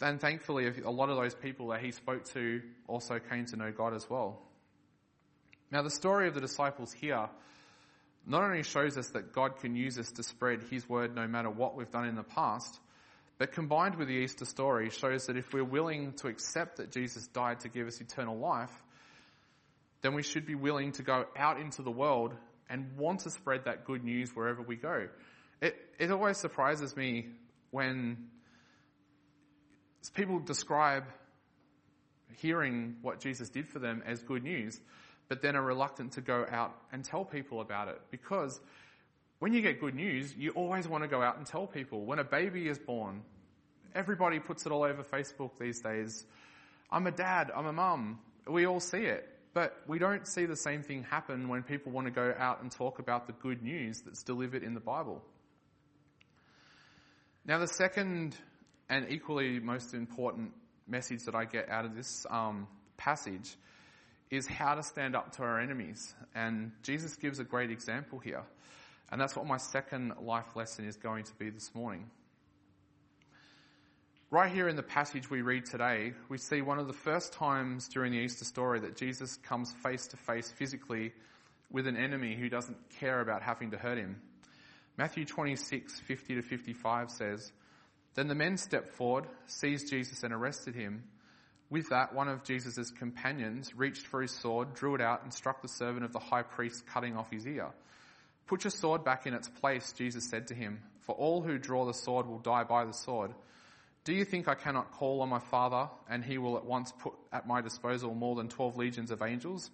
And 0.00 0.20
thankfully, 0.20 0.66
a 0.84 0.90
lot 0.90 1.08
of 1.08 1.16
those 1.16 1.34
people 1.34 1.68
that 1.68 1.80
he 1.80 1.92
spoke 1.92 2.24
to 2.32 2.60
also 2.88 3.20
came 3.20 3.46
to 3.46 3.56
know 3.56 3.70
God 3.70 3.94
as 3.94 4.08
well. 4.10 4.42
Now, 5.70 5.82
the 5.82 5.90
story 5.90 6.26
of 6.26 6.34
the 6.34 6.40
disciples 6.40 6.92
here 6.92 7.28
not 8.26 8.42
only 8.42 8.64
shows 8.64 8.98
us 8.98 9.10
that 9.10 9.32
God 9.32 9.58
can 9.60 9.76
use 9.76 9.98
us 9.98 10.10
to 10.12 10.22
spread 10.22 10.62
his 10.70 10.88
word 10.88 11.14
no 11.14 11.26
matter 11.26 11.50
what 11.50 11.76
we've 11.76 11.90
done 11.90 12.06
in 12.06 12.16
the 12.16 12.22
past, 12.22 12.78
but 13.38 13.52
combined 13.52 13.96
with 13.96 14.08
the 14.08 14.14
Easter 14.14 14.44
story 14.44 14.90
shows 14.90 15.26
that 15.26 15.36
if 15.36 15.52
we're 15.52 15.64
willing 15.64 16.12
to 16.14 16.28
accept 16.28 16.76
that 16.76 16.90
Jesus 16.90 17.26
died 17.28 17.60
to 17.60 17.68
give 17.68 17.86
us 17.86 18.00
eternal 18.00 18.36
life, 18.36 18.70
then 20.02 20.14
we 20.14 20.22
should 20.22 20.46
be 20.46 20.54
willing 20.54 20.92
to 20.92 21.02
go 21.02 21.26
out 21.36 21.60
into 21.60 21.82
the 21.82 21.90
world 21.90 22.34
and 22.68 22.96
want 22.96 23.20
to 23.20 23.30
spread 23.30 23.64
that 23.64 23.84
good 23.84 24.04
news 24.04 24.30
wherever 24.34 24.62
we 24.62 24.76
go. 24.76 25.08
It, 25.60 25.76
it 25.98 26.10
always 26.10 26.38
surprises 26.38 26.96
me 26.96 27.26
when 27.70 28.28
people 30.14 30.40
describe 30.40 31.04
hearing 32.38 32.96
what 33.02 33.20
Jesus 33.20 33.48
did 33.48 33.68
for 33.68 33.78
them 33.78 34.02
as 34.06 34.22
good 34.22 34.42
news, 34.42 34.80
but 35.28 35.42
then 35.42 35.56
are 35.56 35.62
reluctant 35.62 36.12
to 36.12 36.20
go 36.20 36.44
out 36.50 36.74
and 36.92 37.04
tell 37.04 37.24
people 37.24 37.60
about 37.60 37.88
it. 37.88 38.00
Because 38.10 38.60
when 39.38 39.52
you 39.52 39.60
get 39.60 39.80
good 39.80 39.94
news, 39.94 40.34
you 40.36 40.50
always 40.52 40.88
want 40.88 41.04
to 41.04 41.08
go 41.08 41.22
out 41.22 41.36
and 41.36 41.46
tell 41.46 41.66
people. 41.66 42.04
When 42.04 42.18
a 42.18 42.24
baby 42.24 42.68
is 42.68 42.78
born, 42.78 43.22
everybody 43.94 44.38
puts 44.38 44.66
it 44.66 44.72
all 44.72 44.82
over 44.82 45.02
Facebook 45.02 45.58
these 45.58 45.80
days. 45.80 46.24
I'm 46.90 47.06
a 47.06 47.12
dad, 47.12 47.50
I'm 47.54 47.66
a 47.66 47.72
mum. 47.72 48.18
We 48.46 48.66
all 48.66 48.80
see 48.80 48.98
it. 48.98 49.28
But 49.54 49.76
we 49.86 49.98
don't 49.98 50.26
see 50.26 50.46
the 50.46 50.56
same 50.56 50.82
thing 50.82 51.04
happen 51.04 51.48
when 51.48 51.62
people 51.62 51.92
want 51.92 52.06
to 52.06 52.10
go 52.10 52.34
out 52.38 52.62
and 52.62 52.70
talk 52.70 52.98
about 52.98 53.26
the 53.26 53.34
good 53.34 53.62
news 53.62 54.00
that's 54.00 54.22
delivered 54.22 54.62
in 54.62 54.74
the 54.74 54.80
Bible. 54.80 55.22
Now, 57.44 57.58
the 57.58 57.66
second 57.66 58.36
and 58.88 59.10
equally 59.10 59.58
most 59.58 59.94
important 59.94 60.52
message 60.86 61.24
that 61.24 61.34
I 61.34 61.44
get 61.44 61.68
out 61.68 61.84
of 61.84 61.94
this 61.94 62.26
um, 62.30 62.66
passage 62.96 63.56
is 64.30 64.46
how 64.46 64.74
to 64.74 64.82
stand 64.82 65.14
up 65.14 65.32
to 65.36 65.42
our 65.42 65.60
enemies. 65.60 66.14
And 66.34 66.72
Jesus 66.82 67.16
gives 67.16 67.38
a 67.38 67.44
great 67.44 67.70
example 67.70 68.18
here. 68.18 68.44
And 69.10 69.20
that's 69.20 69.36
what 69.36 69.46
my 69.46 69.58
second 69.58 70.14
life 70.22 70.56
lesson 70.56 70.86
is 70.86 70.96
going 70.96 71.24
to 71.24 71.34
be 71.34 71.50
this 71.50 71.74
morning. 71.74 72.10
Right 74.32 74.50
here 74.50 74.66
in 74.66 74.76
the 74.76 74.82
passage 74.82 75.28
we 75.28 75.42
read 75.42 75.66
today, 75.66 76.14
we 76.30 76.38
see 76.38 76.62
one 76.62 76.78
of 76.78 76.86
the 76.86 76.94
first 76.94 77.34
times 77.34 77.86
during 77.86 78.12
the 78.12 78.18
Easter 78.18 78.46
story 78.46 78.80
that 78.80 78.96
Jesus 78.96 79.36
comes 79.36 79.74
face 79.84 80.06
to 80.06 80.16
face 80.16 80.50
physically 80.50 81.12
with 81.70 81.86
an 81.86 81.98
enemy 81.98 82.34
who 82.34 82.48
doesn't 82.48 82.78
care 82.98 83.20
about 83.20 83.42
having 83.42 83.72
to 83.72 83.76
hurt 83.76 83.98
him. 83.98 84.22
Matthew 84.96 85.26
26, 85.26 86.00
50 86.00 86.36
to 86.36 86.40
55 86.40 87.10
says, 87.10 87.52
Then 88.14 88.26
the 88.26 88.34
men 88.34 88.56
stepped 88.56 88.94
forward, 88.94 89.26
seized 89.44 89.90
Jesus 89.90 90.22
and 90.22 90.32
arrested 90.32 90.74
him. 90.74 91.04
With 91.68 91.90
that, 91.90 92.14
one 92.14 92.28
of 92.28 92.42
Jesus' 92.42 92.90
companions 92.90 93.76
reached 93.76 94.06
for 94.06 94.22
his 94.22 94.30
sword, 94.30 94.72
drew 94.72 94.94
it 94.94 95.02
out 95.02 95.24
and 95.24 95.34
struck 95.34 95.60
the 95.60 95.68
servant 95.68 96.06
of 96.06 96.14
the 96.14 96.18
high 96.20 96.44
priest, 96.44 96.86
cutting 96.86 97.18
off 97.18 97.30
his 97.30 97.46
ear. 97.46 97.68
Put 98.46 98.64
your 98.64 98.70
sword 98.70 99.04
back 99.04 99.26
in 99.26 99.34
its 99.34 99.50
place, 99.50 99.92
Jesus 99.92 100.30
said 100.30 100.46
to 100.46 100.54
him, 100.54 100.80
for 101.00 101.14
all 101.16 101.42
who 101.42 101.58
draw 101.58 101.84
the 101.84 101.92
sword 101.92 102.26
will 102.26 102.38
die 102.38 102.64
by 102.64 102.86
the 102.86 102.94
sword. 102.94 103.34
Do 104.04 104.12
you 104.12 104.24
think 104.24 104.48
I 104.48 104.54
cannot 104.54 104.92
call 104.92 105.20
on 105.20 105.28
my 105.28 105.38
Father 105.38 105.88
and 106.08 106.24
he 106.24 106.38
will 106.38 106.56
at 106.56 106.64
once 106.64 106.92
put 106.98 107.12
at 107.32 107.46
my 107.46 107.60
disposal 107.60 108.14
more 108.14 108.34
than 108.34 108.48
12 108.48 108.76
legions 108.76 109.10
of 109.12 109.22
angels? 109.22 109.70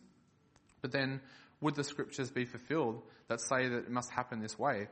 But 0.82 0.92
then 0.92 1.20
would 1.60 1.74
the 1.74 1.84
scriptures 1.84 2.30
be 2.30 2.44
fulfilled 2.44 3.02
that 3.28 3.40
say 3.40 3.68
that 3.68 3.78
it 3.78 3.90
must 3.90 4.10
happen 4.10 4.40
this 4.40 4.58
way? 4.58 4.88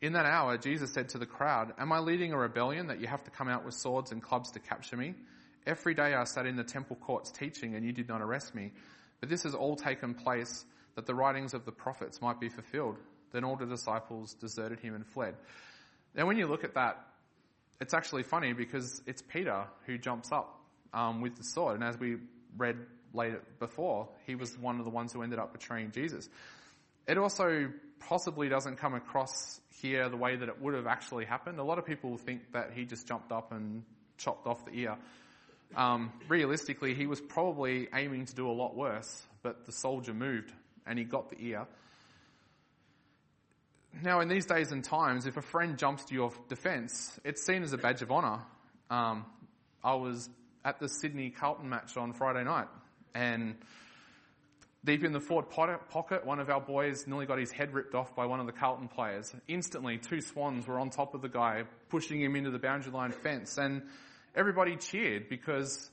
In 0.00 0.12
that 0.12 0.26
hour, 0.26 0.58
Jesus 0.58 0.92
said 0.92 1.08
to 1.10 1.18
the 1.18 1.26
crowd, 1.26 1.72
Am 1.78 1.92
I 1.92 1.98
leading 1.98 2.32
a 2.32 2.38
rebellion 2.38 2.88
that 2.88 3.00
you 3.00 3.08
have 3.08 3.24
to 3.24 3.30
come 3.30 3.48
out 3.48 3.64
with 3.64 3.74
swords 3.74 4.12
and 4.12 4.22
clubs 4.22 4.52
to 4.52 4.60
capture 4.60 4.96
me? 4.96 5.14
Every 5.66 5.94
day 5.94 6.14
I 6.14 6.24
sat 6.24 6.46
in 6.46 6.56
the 6.56 6.62
temple 6.62 6.96
courts 6.96 7.32
teaching 7.32 7.74
and 7.74 7.84
you 7.84 7.92
did 7.92 8.08
not 8.08 8.20
arrest 8.20 8.54
me. 8.54 8.72
But 9.20 9.28
this 9.28 9.42
has 9.42 9.54
all 9.54 9.76
taken 9.76 10.14
place 10.14 10.64
that 10.94 11.06
the 11.06 11.14
writings 11.14 11.54
of 11.54 11.64
the 11.64 11.72
prophets 11.72 12.20
might 12.20 12.38
be 12.38 12.48
fulfilled. 12.48 12.98
Then 13.32 13.44
all 13.44 13.56
the 13.56 13.66
disciples 13.66 14.34
deserted 14.34 14.80
him 14.80 14.94
and 14.94 15.06
fled. 15.06 15.34
Now 16.14 16.26
when 16.26 16.36
you 16.36 16.46
look 16.46 16.64
at 16.64 16.74
that, 16.74 17.07
it's 17.80 17.94
actually 17.94 18.22
funny 18.22 18.52
because 18.52 19.02
it's 19.06 19.22
Peter 19.22 19.64
who 19.86 19.98
jumps 19.98 20.32
up 20.32 20.60
um, 20.92 21.20
with 21.20 21.36
the 21.36 21.44
sword, 21.44 21.76
and 21.76 21.84
as 21.84 21.98
we 21.98 22.16
read 22.56 22.76
later 23.14 23.42
before, 23.58 24.08
he 24.26 24.34
was 24.34 24.58
one 24.58 24.78
of 24.78 24.84
the 24.84 24.90
ones 24.90 25.12
who 25.12 25.22
ended 25.22 25.38
up 25.38 25.52
betraying 25.52 25.92
Jesus. 25.92 26.28
It 27.06 27.18
also 27.18 27.70
possibly 28.00 28.48
doesn't 28.48 28.76
come 28.76 28.94
across 28.94 29.60
here 29.80 30.08
the 30.08 30.16
way 30.16 30.36
that 30.36 30.48
it 30.48 30.60
would 30.60 30.74
have 30.74 30.86
actually 30.86 31.24
happened. 31.24 31.58
A 31.58 31.64
lot 31.64 31.78
of 31.78 31.86
people 31.86 32.16
think 32.16 32.52
that 32.52 32.72
he 32.74 32.84
just 32.84 33.06
jumped 33.06 33.32
up 33.32 33.52
and 33.52 33.82
chopped 34.18 34.46
off 34.46 34.64
the 34.64 34.72
ear. 34.72 34.96
Um, 35.76 36.12
realistically, 36.28 36.94
he 36.94 37.06
was 37.06 37.20
probably 37.20 37.88
aiming 37.94 38.26
to 38.26 38.34
do 38.34 38.48
a 38.48 38.52
lot 38.52 38.76
worse, 38.76 39.22
but 39.42 39.66
the 39.66 39.72
soldier 39.72 40.14
moved 40.14 40.52
and 40.86 40.98
he 40.98 41.04
got 41.04 41.30
the 41.30 41.36
ear. 41.40 41.66
Now, 44.02 44.20
in 44.20 44.28
these 44.28 44.46
days 44.46 44.70
and 44.70 44.84
times, 44.84 45.26
if 45.26 45.36
a 45.36 45.42
friend 45.42 45.76
jumps 45.76 46.04
to 46.04 46.14
your 46.14 46.32
defence, 46.48 47.18
it's 47.24 47.44
seen 47.44 47.64
as 47.64 47.72
a 47.72 47.78
badge 47.78 48.00
of 48.00 48.12
honour. 48.12 48.40
Um, 48.90 49.26
I 49.82 49.94
was 49.94 50.28
at 50.64 50.78
the 50.78 50.88
Sydney 50.88 51.30
Carlton 51.30 51.68
match 51.68 51.96
on 51.96 52.12
Friday 52.12 52.44
night, 52.44 52.68
and 53.14 53.56
deep 54.84 55.02
in 55.02 55.12
the 55.12 55.20
forward 55.20 55.50
pocket, 55.50 56.24
one 56.24 56.38
of 56.38 56.48
our 56.48 56.60
boys 56.60 57.08
nearly 57.08 57.26
got 57.26 57.38
his 57.38 57.50
head 57.50 57.74
ripped 57.74 57.96
off 57.96 58.14
by 58.14 58.26
one 58.26 58.38
of 58.38 58.46
the 58.46 58.52
Carlton 58.52 58.86
players. 58.86 59.34
Instantly, 59.48 59.98
two 59.98 60.20
swans 60.20 60.68
were 60.68 60.78
on 60.78 60.90
top 60.90 61.14
of 61.14 61.22
the 61.22 61.28
guy, 61.28 61.64
pushing 61.88 62.20
him 62.20 62.36
into 62.36 62.50
the 62.50 62.58
boundary 62.58 62.92
line 62.92 63.10
fence, 63.10 63.58
and 63.58 63.82
everybody 64.36 64.76
cheered 64.76 65.28
because 65.28 65.90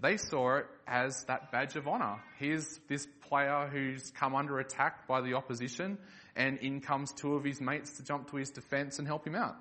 they 0.00 0.16
saw 0.16 0.56
it 0.56 0.66
as 0.86 1.24
that 1.24 1.50
badge 1.52 1.76
of 1.76 1.88
honour. 1.88 2.16
Here's 2.38 2.80
this 2.88 3.06
player 3.28 3.68
who's 3.72 4.10
come 4.10 4.34
under 4.34 4.58
attack 4.58 5.06
by 5.06 5.20
the 5.20 5.34
opposition, 5.34 5.98
and 6.36 6.58
in 6.58 6.80
comes 6.80 7.12
two 7.12 7.34
of 7.34 7.44
his 7.44 7.60
mates 7.60 7.96
to 7.98 8.04
jump 8.04 8.30
to 8.30 8.36
his 8.36 8.50
defence 8.50 8.98
and 8.98 9.06
help 9.06 9.26
him 9.26 9.34
out. 9.34 9.56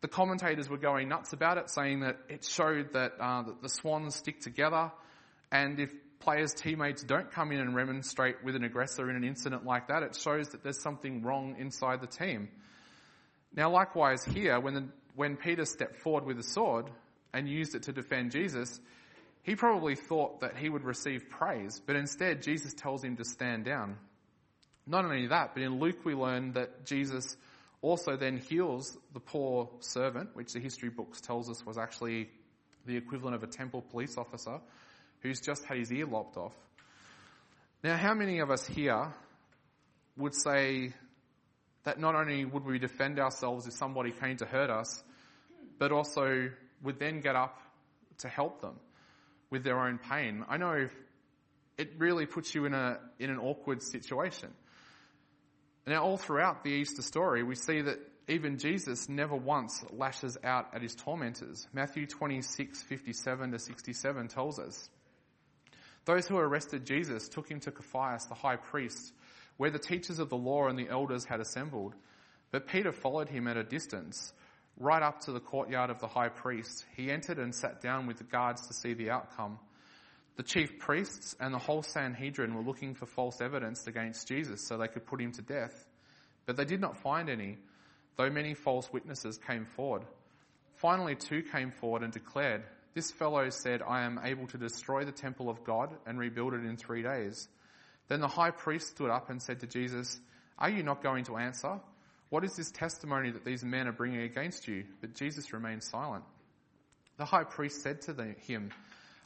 The 0.00 0.08
commentators 0.08 0.68
were 0.68 0.78
going 0.78 1.08
nuts 1.08 1.32
about 1.32 1.58
it, 1.58 1.70
saying 1.70 2.00
that 2.00 2.18
it 2.28 2.44
showed 2.44 2.92
that, 2.94 3.12
uh, 3.20 3.42
that 3.42 3.62
the 3.62 3.68
Swans 3.68 4.16
stick 4.16 4.40
together, 4.40 4.90
and 5.50 5.78
if 5.78 5.92
players' 6.18 6.54
teammates 6.54 7.02
don't 7.02 7.30
come 7.30 7.52
in 7.52 7.60
and 7.60 7.74
remonstrate 7.74 8.44
with 8.44 8.56
an 8.56 8.64
aggressor 8.64 9.08
in 9.10 9.16
an 9.16 9.24
incident 9.24 9.64
like 9.64 9.88
that, 9.88 10.02
it 10.02 10.16
shows 10.16 10.48
that 10.50 10.62
there's 10.62 10.80
something 10.80 11.22
wrong 11.22 11.56
inside 11.58 12.00
the 12.00 12.06
team. 12.06 12.48
Now, 13.54 13.70
likewise 13.70 14.24
here, 14.24 14.58
when, 14.60 14.74
the, 14.74 14.88
when 15.14 15.36
Peter 15.36 15.64
stepped 15.64 15.96
forward 15.96 16.24
with 16.24 16.38
a 16.38 16.42
sword 16.42 16.86
and 17.32 17.48
used 17.48 17.74
it 17.74 17.84
to 17.84 17.92
defend 17.92 18.32
Jesus, 18.32 18.80
he 19.42 19.56
probably 19.56 19.94
thought 19.96 20.40
that 20.40 20.56
he 20.56 20.68
would 20.68 20.84
receive 20.84 21.28
praise, 21.28 21.80
but 21.84 21.96
instead 21.96 22.42
Jesus 22.42 22.74
tells 22.74 23.02
him 23.02 23.16
to 23.16 23.24
stand 23.24 23.64
down. 23.64 23.96
Not 24.86 25.04
only 25.04 25.26
that, 25.28 25.54
but 25.54 25.62
in 25.62 25.78
Luke 25.78 26.04
we 26.04 26.14
learn 26.14 26.52
that 26.52 26.84
Jesus 26.86 27.36
also 27.80 28.16
then 28.16 28.36
heals 28.36 28.96
the 29.12 29.20
poor 29.20 29.68
servant, 29.80 30.30
which 30.34 30.52
the 30.52 30.60
history 30.60 30.88
books 30.88 31.20
tells 31.20 31.50
us 31.50 31.66
was 31.66 31.78
actually 31.78 32.30
the 32.86 32.96
equivalent 32.96 33.34
of 33.34 33.42
a 33.42 33.46
temple 33.46 33.82
police 33.82 34.16
officer 34.16 34.60
who's 35.20 35.40
just 35.40 35.64
had 35.64 35.78
his 35.78 35.92
ear 35.92 36.06
lopped 36.06 36.36
off. 36.36 36.54
Now, 37.82 37.96
how 37.96 38.14
many 38.14 38.38
of 38.38 38.50
us 38.50 38.66
here 38.66 39.12
would 40.16 40.34
say 40.34 40.92
that 41.84 41.98
not 41.98 42.14
only 42.14 42.44
would 42.44 42.64
we 42.64 42.78
defend 42.78 43.18
ourselves 43.18 43.66
if 43.66 43.72
somebody 43.72 44.12
came 44.12 44.36
to 44.36 44.46
hurt 44.46 44.70
us, 44.70 45.02
but 45.78 45.90
also 45.90 46.50
would 46.82 46.98
then 46.98 47.20
get 47.20 47.36
up 47.36 47.58
to 48.18 48.28
help 48.28 48.60
them 48.60 48.76
with 49.50 49.64
their 49.64 49.80
own 49.80 49.98
pain? 49.98 50.44
I 50.48 50.56
know 50.56 50.88
it 51.78 51.92
really 51.98 52.26
puts 52.26 52.54
you 52.54 52.64
in 52.64 52.74
a 52.74 52.98
in 53.18 53.30
an 53.30 53.38
awkward 53.38 53.82
situation. 53.82 54.50
Now, 55.86 56.04
all 56.04 56.16
throughout 56.16 56.62
the 56.62 56.70
Easter 56.70 57.02
story, 57.02 57.42
we 57.42 57.56
see 57.56 57.80
that 57.80 57.98
even 58.28 58.58
Jesus 58.58 59.08
never 59.08 59.34
once 59.34 59.84
lashes 59.90 60.38
out 60.44 60.68
at 60.74 60.82
his 60.82 60.94
tormentors. 60.94 61.66
Matthew 61.72 62.06
26, 62.06 62.82
57 62.82 63.50
to 63.50 63.58
67 63.58 64.28
tells 64.28 64.58
us. 64.60 64.88
Those 66.04 66.26
who 66.26 66.36
arrested 66.36 66.86
Jesus 66.86 67.28
took 67.28 67.48
him 67.50 67.60
to 67.60 67.72
Caiaphas, 67.72 68.26
the 68.26 68.34
high 68.34 68.56
priest, 68.56 69.12
where 69.56 69.70
the 69.70 69.78
teachers 69.78 70.18
of 70.18 70.28
the 70.28 70.36
law 70.36 70.68
and 70.68 70.78
the 70.78 70.88
elders 70.88 71.24
had 71.24 71.40
assembled. 71.40 71.94
But 72.50 72.66
Peter 72.66 72.92
followed 72.92 73.28
him 73.28 73.48
at 73.48 73.56
a 73.56 73.64
distance, 73.64 74.32
right 74.78 75.02
up 75.02 75.20
to 75.20 75.32
the 75.32 75.40
courtyard 75.40 75.90
of 75.90 76.00
the 76.00 76.06
high 76.06 76.28
priest. 76.28 76.84
He 76.96 77.10
entered 77.10 77.38
and 77.38 77.54
sat 77.54 77.80
down 77.80 78.06
with 78.06 78.18
the 78.18 78.24
guards 78.24 78.66
to 78.68 78.74
see 78.74 78.94
the 78.94 79.10
outcome. 79.10 79.58
The 80.36 80.42
chief 80.42 80.78
priests 80.78 81.36
and 81.38 81.52
the 81.52 81.58
whole 81.58 81.82
Sanhedrin 81.82 82.54
were 82.54 82.62
looking 82.62 82.94
for 82.94 83.06
false 83.06 83.40
evidence 83.40 83.86
against 83.86 84.28
Jesus 84.28 84.66
so 84.66 84.78
they 84.78 84.88
could 84.88 85.06
put 85.06 85.20
him 85.20 85.32
to 85.32 85.42
death. 85.42 85.86
But 86.46 86.56
they 86.56 86.64
did 86.64 86.80
not 86.80 86.96
find 86.96 87.28
any, 87.28 87.58
though 88.16 88.30
many 88.30 88.54
false 88.54 88.90
witnesses 88.92 89.38
came 89.38 89.66
forward. 89.66 90.02
Finally, 90.76 91.16
two 91.16 91.42
came 91.42 91.70
forward 91.70 92.02
and 92.02 92.12
declared, 92.12 92.64
This 92.94 93.10
fellow 93.10 93.50
said, 93.50 93.82
I 93.82 94.02
am 94.02 94.20
able 94.24 94.46
to 94.48 94.58
destroy 94.58 95.04
the 95.04 95.12
temple 95.12 95.50
of 95.50 95.64
God 95.64 95.90
and 96.06 96.18
rebuild 96.18 96.54
it 96.54 96.64
in 96.64 96.76
three 96.76 97.02
days. 97.02 97.46
Then 98.08 98.20
the 98.20 98.28
high 98.28 98.50
priest 98.50 98.88
stood 98.88 99.10
up 99.10 99.30
and 99.30 99.40
said 99.40 99.60
to 99.60 99.66
Jesus, 99.66 100.18
Are 100.58 100.70
you 100.70 100.82
not 100.82 101.02
going 101.02 101.24
to 101.24 101.36
answer? 101.36 101.78
What 102.32 102.44
is 102.44 102.56
this 102.56 102.70
testimony 102.70 103.30
that 103.30 103.44
these 103.44 103.62
men 103.62 103.86
are 103.86 103.92
bringing 103.92 104.22
against 104.22 104.66
you? 104.66 104.84
But 105.02 105.14
Jesus 105.14 105.52
remained 105.52 105.84
silent. 105.84 106.24
The 107.18 107.26
high 107.26 107.44
priest 107.44 107.82
said 107.82 108.00
to 108.02 108.14
him, 108.46 108.70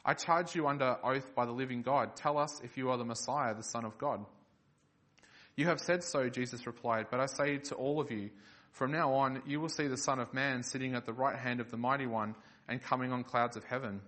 I 0.03 0.13
charge 0.13 0.53
you 0.55 0.67
under 0.67 0.97
oath 1.01 1.33
by 1.33 1.45
the 1.45 1.53
living 1.53 1.83
God. 1.83 2.17
Tell 2.17 2.37
us 2.37 2.59
if 2.65 2.75
you 2.75 2.89
are 2.89 2.97
the 2.97 3.05
Messiah, 3.05 3.55
the 3.55 3.63
Son 3.63 3.85
of 3.85 3.97
God. 3.97 4.25
You 5.55 5.67
have 5.67 5.79
said 5.79 6.03
so, 6.03 6.27
Jesus 6.27 6.67
replied, 6.67 7.05
but 7.09 7.21
I 7.21 7.27
say 7.27 7.59
to 7.69 7.75
all 7.75 8.01
of 8.01 8.11
you, 8.11 8.29
from 8.73 8.91
now 8.91 9.13
on 9.13 9.41
you 9.45 9.61
will 9.61 9.69
see 9.69 9.87
the 9.87 9.95
Son 9.95 10.19
of 10.19 10.33
Man 10.33 10.61
sitting 10.63 10.93
at 10.93 11.05
the 11.05 11.13
right 11.13 11.39
hand 11.39 11.61
of 11.61 11.71
the 11.71 11.77
Mighty 11.77 12.07
One 12.07 12.35
and 12.67 12.83
coming 12.83 13.13
on 13.13 13.23
clouds 13.23 13.55
of 13.55 13.63
heaven. 13.63 14.01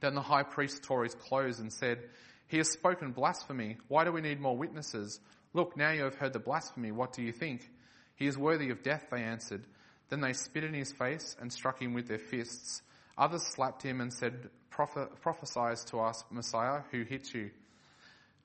Then 0.00 0.14
the 0.14 0.22
high 0.22 0.44
priest 0.44 0.84
tore 0.84 1.04
his 1.04 1.14
clothes 1.14 1.60
and 1.60 1.70
said, 1.70 1.98
He 2.46 2.56
has 2.56 2.72
spoken 2.72 3.12
blasphemy. 3.12 3.76
Why 3.88 4.04
do 4.04 4.12
we 4.12 4.22
need 4.22 4.40
more 4.40 4.56
witnesses? 4.56 5.20
Look, 5.52 5.76
now 5.76 5.90
you 5.90 6.04
have 6.04 6.14
heard 6.14 6.32
the 6.32 6.38
blasphemy. 6.38 6.92
What 6.92 7.12
do 7.12 7.22
you 7.22 7.32
think? 7.32 7.68
He 8.16 8.26
is 8.26 8.36
worthy 8.36 8.70
of 8.70 8.82
death, 8.82 9.06
they 9.10 9.22
answered. 9.22 9.62
Then 10.08 10.20
they 10.20 10.32
spit 10.32 10.64
in 10.64 10.74
his 10.74 10.92
face 10.92 11.36
and 11.40 11.52
struck 11.52 11.80
him 11.80 11.94
with 11.94 12.08
their 12.08 12.18
fists. 12.18 12.82
Others 13.18 13.42
slapped 13.54 13.82
him 13.82 14.00
and 14.00 14.12
said, 14.12 14.50
prophesies 14.70 15.84
to 15.86 16.00
us, 16.00 16.24
Messiah, 16.30 16.82
who 16.90 17.02
hit 17.02 17.32
you. 17.32 17.50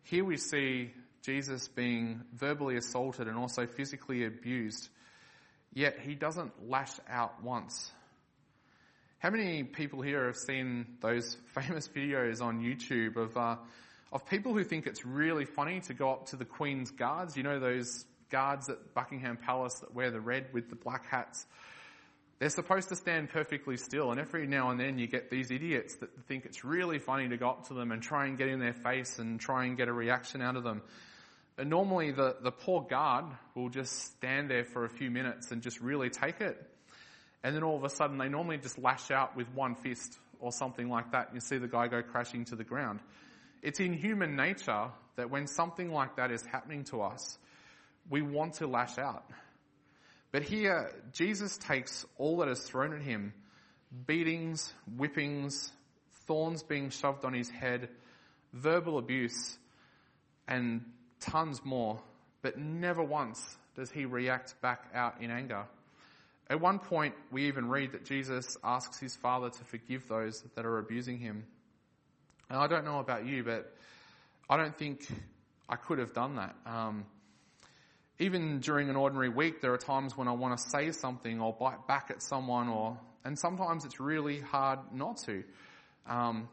Here 0.03 0.23
we 0.23 0.37
see 0.37 0.91
Jesus 1.23 1.67
being 1.67 2.21
verbally 2.33 2.77
assaulted 2.77 3.27
and 3.27 3.37
also 3.37 3.67
physically 3.67 4.25
abused, 4.25 4.89
yet 5.73 5.99
he 5.99 6.15
doesn't 6.15 6.69
lash 6.69 6.93
out 7.09 7.43
once. 7.43 7.91
How 9.19 9.29
many 9.29 9.63
people 9.63 10.01
here 10.01 10.25
have 10.25 10.37
seen 10.37 10.97
those 10.99 11.37
famous 11.53 11.87
videos 11.87 12.41
on 12.41 12.61
YouTube 12.61 13.17
of, 13.17 13.37
uh, 13.37 13.57
of 14.11 14.25
people 14.25 14.53
who 14.53 14.63
think 14.63 14.87
it's 14.87 15.05
really 15.05 15.45
funny 15.45 15.81
to 15.81 15.93
go 15.93 16.11
up 16.11 16.27
to 16.27 16.37
the 16.37 16.45
Queen's 16.45 16.89
guards? 16.91 17.37
You 17.37 17.43
know 17.43 17.59
those 17.59 18.05
guards 18.31 18.69
at 18.69 18.93
Buckingham 18.93 19.37
Palace 19.37 19.75
that 19.81 19.93
wear 19.93 20.09
the 20.09 20.21
red 20.21 20.47
with 20.53 20.69
the 20.69 20.75
black 20.75 21.05
hats? 21.07 21.45
They're 22.39 22.49
supposed 22.49 22.89
to 22.89 22.95
stand 22.95 23.29
perfectly 23.29 23.77
still, 23.77 24.09
and 24.09 24.19
every 24.19 24.47
now 24.47 24.71
and 24.71 24.79
then 24.79 24.97
you 24.97 25.05
get 25.05 25.29
these 25.29 25.51
idiots 25.51 25.97
that 25.97 26.09
think 26.27 26.45
it's 26.45 26.63
really 26.63 26.97
funny 26.97 27.29
to 27.29 27.37
go 27.37 27.49
up 27.49 27.67
to 27.67 27.75
them 27.75 27.91
and 27.91 28.01
try 28.01 28.25
and 28.25 28.35
get 28.35 28.47
in 28.47 28.59
their 28.59 28.73
face 28.73 29.19
and 29.19 29.39
try 29.39 29.65
and 29.65 29.77
get 29.77 29.87
a 29.87 29.93
reaction 29.93 30.41
out 30.41 30.55
of 30.55 30.63
them. 30.63 30.81
And 31.59 31.69
normally 31.69 32.09
the, 32.09 32.37
the 32.41 32.51
poor 32.51 32.81
guard 32.81 33.25
will 33.53 33.69
just 33.69 34.15
stand 34.15 34.49
there 34.49 34.63
for 34.63 34.85
a 34.85 34.89
few 34.89 35.11
minutes 35.11 35.51
and 35.51 35.61
just 35.61 35.79
really 35.81 36.09
take 36.09 36.41
it. 36.41 36.59
And 37.43 37.55
then 37.55 37.61
all 37.61 37.75
of 37.75 37.83
a 37.83 37.89
sudden 37.89 38.17
they 38.17 38.29
normally 38.29 38.57
just 38.57 38.79
lash 38.79 39.11
out 39.11 39.37
with 39.37 39.47
one 39.53 39.75
fist 39.75 40.17
or 40.39 40.51
something 40.51 40.89
like 40.89 41.11
that 41.11 41.27
and 41.27 41.35
you 41.35 41.41
see 41.41 41.59
the 41.59 41.67
guy 41.67 41.87
go 41.87 42.01
crashing 42.01 42.45
to 42.45 42.55
the 42.55 42.63
ground. 42.63 43.01
It's 43.61 43.79
in 43.79 43.93
human 43.93 44.35
nature 44.35 44.87
that 45.15 45.29
when 45.29 45.45
something 45.45 45.91
like 45.91 46.15
that 46.15 46.31
is 46.31 46.43
happening 46.45 46.85
to 46.85 47.01
us, 47.01 47.37
we 48.09 48.21
want 48.21 48.55
to 48.55 48.67
lash 48.67 48.97
out. 48.97 49.23
But 50.31 50.43
here, 50.43 50.91
Jesus 51.11 51.57
takes 51.57 52.05
all 52.17 52.37
that 52.37 52.47
is 52.47 52.61
thrown 52.61 52.93
at 52.93 53.01
him 53.01 53.33
beatings, 54.07 54.73
whippings, 54.97 55.71
thorns 56.25 56.63
being 56.63 56.89
shoved 56.89 57.25
on 57.25 57.33
his 57.33 57.49
head, 57.49 57.89
verbal 58.53 58.97
abuse, 58.97 59.57
and 60.47 60.85
tons 61.19 61.61
more. 61.65 62.01
But 62.41 62.57
never 62.57 63.03
once 63.03 63.57
does 63.75 63.91
he 63.91 64.05
react 64.05 64.59
back 64.61 64.85
out 64.93 65.21
in 65.21 65.29
anger. 65.29 65.65
At 66.49 66.59
one 66.59 66.79
point, 66.79 67.15
we 67.31 67.47
even 67.47 67.69
read 67.69 67.93
that 67.93 68.05
Jesus 68.05 68.57
asks 68.63 68.99
his 68.99 69.15
Father 69.15 69.49
to 69.49 69.63
forgive 69.65 70.07
those 70.07 70.43
that 70.55 70.65
are 70.65 70.79
abusing 70.79 71.17
him. 71.17 71.45
And 72.49 72.59
I 72.59 72.67
don't 72.67 72.83
know 72.83 72.99
about 72.99 73.25
you, 73.25 73.43
but 73.43 73.73
I 74.49 74.57
don't 74.57 74.77
think 74.77 75.07
I 75.69 75.77
could 75.77 75.99
have 75.99 76.13
done 76.13 76.35
that. 76.35 76.55
Um, 76.65 77.05
even 78.21 78.59
during 78.59 78.89
an 78.89 78.95
ordinary 78.95 79.29
week, 79.29 79.61
there 79.61 79.73
are 79.73 79.79
times 79.79 80.15
when 80.15 80.27
I 80.27 80.31
want 80.33 80.55
to 80.57 80.69
say 80.69 80.91
something 80.91 81.41
or 81.41 81.53
bite 81.53 81.87
back 81.87 82.11
at 82.11 82.21
someone, 82.21 82.69
or 82.69 82.99
and 83.25 83.37
sometimes 83.37 83.83
it's 83.83 83.99
really 83.99 84.39
hard 84.39 84.79
not 84.93 85.17
to. 85.25 85.43
Um, 86.07 86.47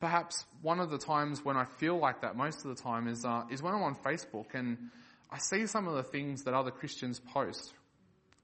perhaps 0.00 0.46
one 0.62 0.80
of 0.80 0.90
the 0.90 0.96
times 0.96 1.44
when 1.44 1.58
I 1.58 1.66
feel 1.76 1.98
like 1.98 2.22
that 2.22 2.36
most 2.36 2.64
of 2.64 2.74
the 2.74 2.82
time 2.82 3.06
is 3.06 3.24
uh, 3.24 3.44
is 3.50 3.62
when 3.62 3.74
I'm 3.74 3.82
on 3.82 3.96
Facebook 3.96 4.54
and 4.54 4.78
I 5.30 5.36
see 5.38 5.66
some 5.66 5.86
of 5.86 5.94
the 5.94 6.02
things 6.02 6.44
that 6.44 6.54
other 6.54 6.70
Christians 6.70 7.20
post. 7.20 7.74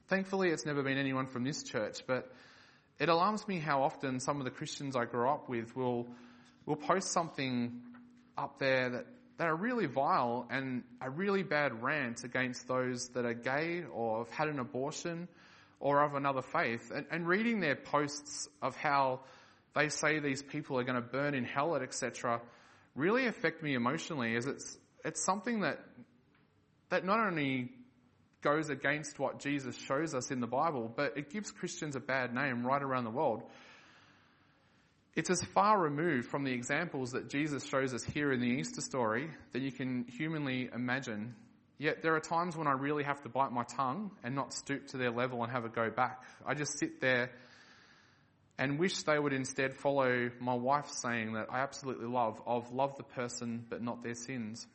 Thankfully, 0.09 0.50
it's 0.50 0.66
never 0.66 0.83
been 0.83 0.98
anyone 0.98 1.26
from 1.26 1.44
this 1.44 1.62
church, 1.62 2.00
but 2.07 2.30
it 3.00 3.09
alarms 3.09 3.48
me 3.48 3.59
how 3.59 3.83
often 3.83 4.20
some 4.20 4.38
of 4.38 4.44
the 4.44 4.50
Christians 4.50 4.96
I 4.96 5.07
grew 5.07 5.30
up 5.30 5.48
with 5.48 5.74
will 5.74 6.07
will 6.66 6.76
post 6.76 7.11
something 7.11 7.80
up 8.37 8.59
there 8.59 8.90
that 8.90 9.07
that 9.36 9.48
are 9.48 9.56
really 9.56 9.86
vile 9.86 10.46
and 10.50 10.84
a 11.00 11.10
really 11.10 11.42
bad 11.42 11.82
rant 11.82 12.24
against 12.24 12.68
those 12.68 13.08
that 13.10 13.24
are 13.24 13.34
gay 13.34 13.84
or 13.92 14.18
have 14.18 14.30
had 14.30 14.48
an 14.48 14.58
abortion 14.58 15.28
or 15.80 16.02
of 16.02 16.14
another 16.14 16.42
faith. 16.42 16.92
And, 16.94 17.06
and 17.10 17.26
reading 17.26 17.60
their 17.60 17.76
posts 17.76 18.48
of 18.62 18.76
how 18.76 19.20
they 19.74 19.88
say 19.88 20.20
these 20.20 20.42
people 20.42 20.78
are 20.78 20.84
going 20.84 21.00
to 21.00 21.08
burn 21.08 21.34
in 21.34 21.44
hell, 21.44 21.74
etc., 21.74 22.40
really 22.94 23.26
affect 23.26 23.62
me 23.62 23.74
emotionally 23.74 24.36
as 24.36 24.46
it's, 24.46 24.78
it's 25.04 25.24
something 25.24 25.60
that, 25.60 25.80
that 26.90 27.04
not 27.04 27.18
only 27.18 27.72
goes 28.40 28.68
against 28.68 29.18
what 29.18 29.40
Jesus 29.40 29.76
shows 29.76 30.14
us 30.14 30.30
in 30.30 30.40
the 30.40 30.46
Bible, 30.46 30.92
but 30.94 31.16
it 31.16 31.30
gives 31.30 31.50
Christians 31.50 31.96
a 31.96 32.00
bad 32.00 32.32
name 32.32 32.64
right 32.64 32.82
around 32.82 33.04
the 33.04 33.10
world. 33.10 33.42
It's 35.16 35.31
as 35.31 35.42
far 35.42 35.81
removed 35.81 36.29
from 36.29 36.42
the 36.42 36.53
examples 36.53 37.12
that 37.12 37.31
Jesus 37.31 37.64
shows 37.64 37.94
us 37.94 38.03
here 38.03 38.33
in 38.33 38.40
the 38.40 38.48
Easter 38.48 38.81
story 38.81 39.31
that 39.53 39.62
you 39.62 39.70
can 39.70 40.07
humanly 40.09 40.68
imagine. 40.74 41.37
Yet 41.79 42.03
there 42.03 42.16
are 42.16 42.20
times 42.20 42.57
when 42.57 42.66
I 42.66 42.72
really 42.72 43.05
have 43.05 43.22
to 43.22 43.29
bite 43.29 43.53
my 43.53 43.62
tongue 43.62 44.11
and 44.24 44.35
not 44.35 44.53
stoop 44.53 44.88
to 44.88 44.96
their 44.96 45.12
level 45.12 45.42
and 45.44 45.53
have 45.53 45.64
a 45.64 45.68
go 45.68 45.88
back. 45.88 46.24
I 46.44 46.55
just 46.55 46.79
sit 46.79 47.00
there 47.00 47.31
and 48.59 48.79
wish 48.79 49.03
they 49.05 49.18
would 49.18 49.33
instead 49.33 49.74
follow 49.74 50.31
my 50.40 50.55
wife's 50.55 51.00
saying 51.00 51.35
that 51.35 51.46
I 51.50 51.61
absolutely 51.61 52.07
love 52.07 52.40
of 52.46 52.72
love 52.72 52.96
the 52.96 53.05
person 53.05 53.66
but 53.68 53.83
not 53.83 54.03
their 54.03 54.14
sins. 54.14 54.66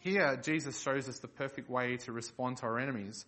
Here, 0.00 0.38
Jesus 0.42 0.80
shows 0.82 1.08
us 1.08 1.20
the 1.20 1.28
perfect 1.28 1.70
way 1.70 1.96
to 1.98 2.12
respond 2.12 2.58
to 2.58 2.64
our 2.64 2.78
enemies. 2.78 3.24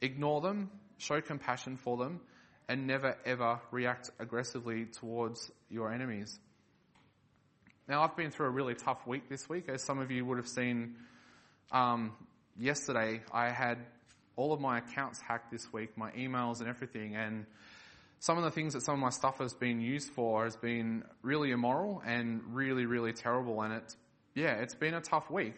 Ignore 0.00 0.40
them, 0.40 0.70
show 0.96 1.20
compassion 1.20 1.76
for 1.76 1.98
them, 1.98 2.20
and 2.68 2.86
never 2.86 3.16
ever 3.24 3.60
react 3.70 4.10
aggressively 4.18 4.84
towards 4.86 5.50
your 5.70 5.92
enemies. 5.92 6.38
Now, 7.88 8.02
I've 8.02 8.16
been 8.16 8.30
through 8.30 8.46
a 8.46 8.50
really 8.50 8.74
tough 8.74 9.06
week 9.06 9.30
this 9.30 9.48
week. 9.48 9.68
As 9.68 9.82
some 9.82 9.98
of 9.98 10.10
you 10.10 10.24
would 10.26 10.36
have 10.36 10.48
seen 10.48 10.96
um, 11.72 12.12
yesterday, 12.58 13.22
I 13.32 13.48
had 13.48 13.78
all 14.36 14.52
of 14.52 14.60
my 14.60 14.78
accounts 14.78 15.20
hacked 15.20 15.50
this 15.50 15.72
week, 15.72 15.96
my 15.96 16.10
emails 16.12 16.60
and 16.60 16.68
everything, 16.68 17.16
and 17.16 17.46
some 18.20 18.36
of 18.36 18.44
the 18.44 18.50
things 18.50 18.74
that 18.74 18.82
some 18.82 18.94
of 18.94 19.00
my 19.00 19.10
stuff 19.10 19.38
has 19.38 19.54
been 19.54 19.80
used 19.80 20.12
for 20.12 20.44
has 20.44 20.56
been 20.56 21.04
really 21.22 21.50
immoral 21.50 22.02
and 22.04 22.42
really, 22.52 22.84
really 22.84 23.12
terrible. 23.12 23.62
And 23.62 23.72
it's, 23.72 23.96
yeah, 24.34 24.56
it's 24.56 24.74
been 24.74 24.94
a 24.94 25.00
tough 25.00 25.30
week. 25.30 25.54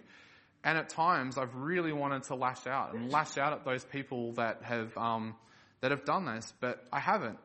And 0.63 0.79
at 0.79 0.91
times 0.91 1.39
I've 1.39 1.55
really 1.55 1.93
wanted 1.93 2.25
to 2.25 2.35
lash 2.35 2.67
out 2.67 2.95
and 2.95 3.11
lash 3.11 3.39
out 3.39 3.53
at 3.55 3.65
those 3.65 3.85
people 3.85 4.33
that 4.33 4.63
have, 4.63 4.97
um, 4.97 5.35
that 5.81 5.91
have 5.91 6.05
done 6.05 6.27
this, 6.27 6.53
but 6.61 6.85
I 6.93 7.01
haven't. 7.01 7.39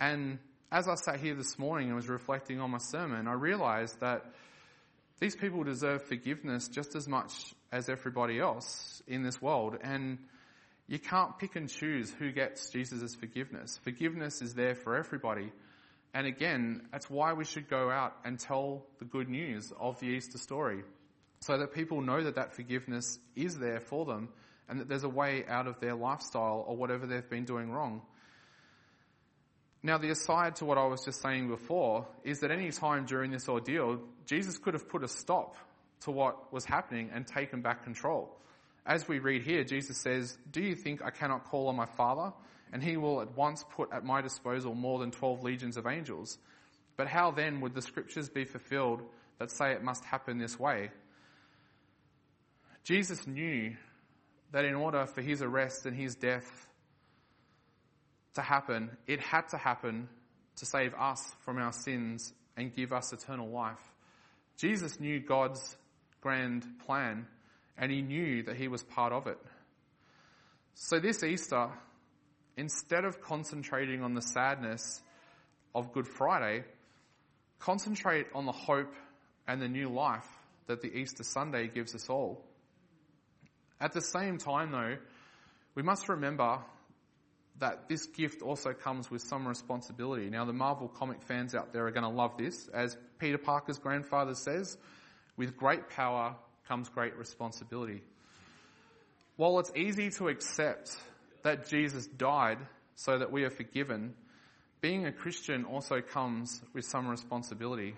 And 0.00 0.38
as 0.70 0.88
I 0.88 0.94
sat 0.94 1.20
here 1.20 1.34
this 1.34 1.58
morning 1.58 1.88
and 1.88 1.96
was 1.96 2.08
reflecting 2.08 2.60
on 2.60 2.70
my 2.70 2.78
sermon, 2.78 3.26
I 3.26 3.32
realized 3.32 4.00
that 4.00 4.24
these 5.20 5.34
people 5.34 5.64
deserve 5.64 6.02
forgiveness 6.04 6.68
just 6.68 6.94
as 6.94 7.08
much 7.08 7.32
as 7.72 7.88
everybody 7.88 8.38
else 8.38 9.02
in 9.06 9.22
this 9.22 9.40
world. 9.42 9.76
And 9.82 10.18
you 10.86 10.98
can't 10.98 11.38
pick 11.38 11.56
and 11.56 11.68
choose 11.68 12.12
who 12.18 12.30
gets 12.32 12.70
Jesus' 12.70 13.14
forgiveness. 13.14 13.78
Forgiveness 13.82 14.42
is 14.42 14.54
there 14.54 14.74
for 14.74 14.96
everybody. 14.96 15.52
And 16.14 16.26
again, 16.26 16.88
that's 16.92 17.10
why 17.10 17.32
we 17.32 17.44
should 17.44 17.68
go 17.68 17.90
out 17.90 18.16
and 18.24 18.38
tell 18.38 18.86
the 18.98 19.04
good 19.04 19.28
news 19.28 19.72
of 19.78 19.98
the 20.00 20.06
Easter 20.06 20.38
story. 20.38 20.82
So 21.40 21.58
that 21.58 21.72
people 21.72 22.00
know 22.00 22.22
that 22.24 22.34
that 22.36 22.54
forgiveness 22.54 23.18
is 23.36 23.58
there 23.58 23.80
for 23.80 24.04
them 24.04 24.30
and 24.68 24.80
that 24.80 24.88
there's 24.88 25.04
a 25.04 25.08
way 25.08 25.44
out 25.48 25.66
of 25.66 25.80
their 25.80 25.94
lifestyle 25.94 26.64
or 26.66 26.76
whatever 26.76 27.06
they've 27.06 27.28
been 27.28 27.44
doing 27.44 27.70
wrong. 27.70 28.02
Now, 29.82 29.98
the 29.98 30.10
aside 30.10 30.56
to 30.56 30.64
what 30.64 30.76
I 30.76 30.86
was 30.86 31.04
just 31.04 31.22
saying 31.22 31.48
before 31.48 32.06
is 32.24 32.40
that 32.40 32.50
any 32.50 32.70
time 32.70 33.06
during 33.06 33.30
this 33.30 33.48
ordeal, 33.48 34.00
Jesus 34.26 34.58
could 34.58 34.74
have 34.74 34.88
put 34.88 35.04
a 35.04 35.08
stop 35.08 35.56
to 36.00 36.10
what 36.10 36.52
was 36.52 36.64
happening 36.64 37.10
and 37.14 37.26
taken 37.26 37.62
back 37.62 37.84
control 37.84 38.38
as 38.88 39.06
we 39.06 39.18
read 39.18 39.42
here, 39.42 39.62
Jesus 39.64 39.98
says, 39.98 40.36
Do 40.50 40.62
you 40.62 40.74
think 40.74 41.04
I 41.04 41.10
cannot 41.10 41.44
call 41.44 41.68
on 41.68 41.76
my 41.76 41.84
Father, 41.84 42.32
and 42.72 42.82
he 42.82 42.96
will 42.96 43.20
at 43.20 43.36
once 43.36 43.62
put 43.76 43.92
at 43.92 44.02
my 44.02 44.22
disposal 44.22 44.74
more 44.74 44.98
than 44.98 45.10
12 45.10 45.42
legions 45.44 45.76
of 45.76 45.86
angels? 45.86 46.38
But 46.96 47.06
how 47.06 47.30
then 47.30 47.60
would 47.60 47.74
the 47.74 47.82
scriptures 47.82 48.30
be 48.30 48.46
fulfilled 48.46 49.02
that 49.38 49.50
say 49.50 49.72
it 49.72 49.84
must 49.84 50.04
happen 50.04 50.38
this 50.38 50.58
way? 50.58 50.90
Jesus 52.82 53.26
knew 53.26 53.76
that 54.52 54.64
in 54.64 54.74
order 54.74 55.06
for 55.06 55.20
his 55.20 55.42
arrest 55.42 55.86
and 55.86 55.96
his 55.96 56.14
death 56.14 56.66
to 58.34 58.42
happen, 58.42 58.96
it 59.06 59.20
had 59.20 59.48
to 59.48 59.56
happen 59.56 60.08
to 60.56 60.66
save 60.66 60.94
us 60.94 61.34
from 61.40 61.58
our 61.58 61.72
sins 61.72 62.32
and 62.56 62.74
give 62.74 62.92
us 62.92 63.12
eternal 63.12 63.48
life. 63.48 63.80
Jesus 64.56 64.98
knew 64.98 65.20
God's 65.20 65.76
grand 66.20 66.66
plan 66.84 67.26
and 67.76 67.92
he 67.92 68.02
knew 68.02 68.42
that 68.44 68.56
he 68.56 68.68
was 68.68 68.82
part 68.82 69.12
of 69.12 69.26
it. 69.26 69.38
So 70.74 70.98
this 70.98 71.22
Easter, 71.22 71.70
instead 72.56 73.04
of 73.04 73.20
concentrating 73.20 74.02
on 74.02 74.14
the 74.14 74.22
sadness 74.22 75.00
of 75.74 75.92
Good 75.92 76.08
Friday, 76.08 76.64
concentrate 77.58 78.26
on 78.34 78.46
the 78.46 78.52
hope 78.52 78.94
and 79.46 79.62
the 79.62 79.68
new 79.68 79.88
life 79.88 80.26
that 80.66 80.80
the 80.80 80.88
Easter 80.88 81.22
Sunday 81.22 81.68
gives 81.68 81.94
us 81.94 82.08
all. 82.08 82.44
At 83.80 83.92
the 83.92 84.00
same 84.00 84.38
time 84.38 84.72
though, 84.72 84.96
we 85.74 85.82
must 85.82 86.08
remember 86.08 86.58
that 87.60 87.88
this 87.88 88.06
gift 88.06 88.42
also 88.42 88.72
comes 88.72 89.10
with 89.10 89.22
some 89.22 89.46
responsibility. 89.46 90.30
Now 90.30 90.44
the 90.44 90.52
Marvel 90.52 90.88
comic 90.88 91.22
fans 91.22 91.54
out 91.54 91.72
there 91.72 91.86
are 91.86 91.90
going 91.90 92.04
to 92.04 92.08
love 92.08 92.36
this. 92.36 92.68
As 92.68 92.96
Peter 93.18 93.38
Parker's 93.38 93.78
grandfather 93.78 94.34
says, 94.34 94.76
with 95.36 95.56
great 95.56 95.88
power 95.88 96.36
comes 96.66 96.88
great 96.88 97.16
responsibility. 97.16 98.02
While 99.36 99.58
it's 99.60 99.72
easy 99.76 100.10
to 100.10 100.28
accept 100.28 100.96
that 101.42 101.68
Jesus 101.68 102.06
died 102.06 102.58
so 102.96 103.18
that 103.18 103.30
we 103.30 103.44
are 103.44 103.50
forgiven, 103.50 104.14
being 104.80 105.06
a 105.06 105.12
Christian 105.12 105.64
also 105.64 106.00
comes 106.00 106.60
with 106.74 106.84
some 106.84 107.08
responsibility. 107.08 107.94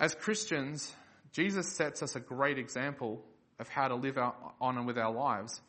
As 0.00 0.14
Christians, 0.14 0.92
Jesus 1.32 1.76
sets 1.76 2.02
us 2.02 2.16
a 2.16 2.20
great 2.20 2.58
example 2.58 3.22
of 3.58 3.68
how 3.68 3.88
to 3.88 3.94
live 3.94 4.18
our, 4.18 4.34
on 4.60 4.76
and 4.76 4.86
with 4.86 4.98
our 4.98 5.12
lives. 5.12 5.60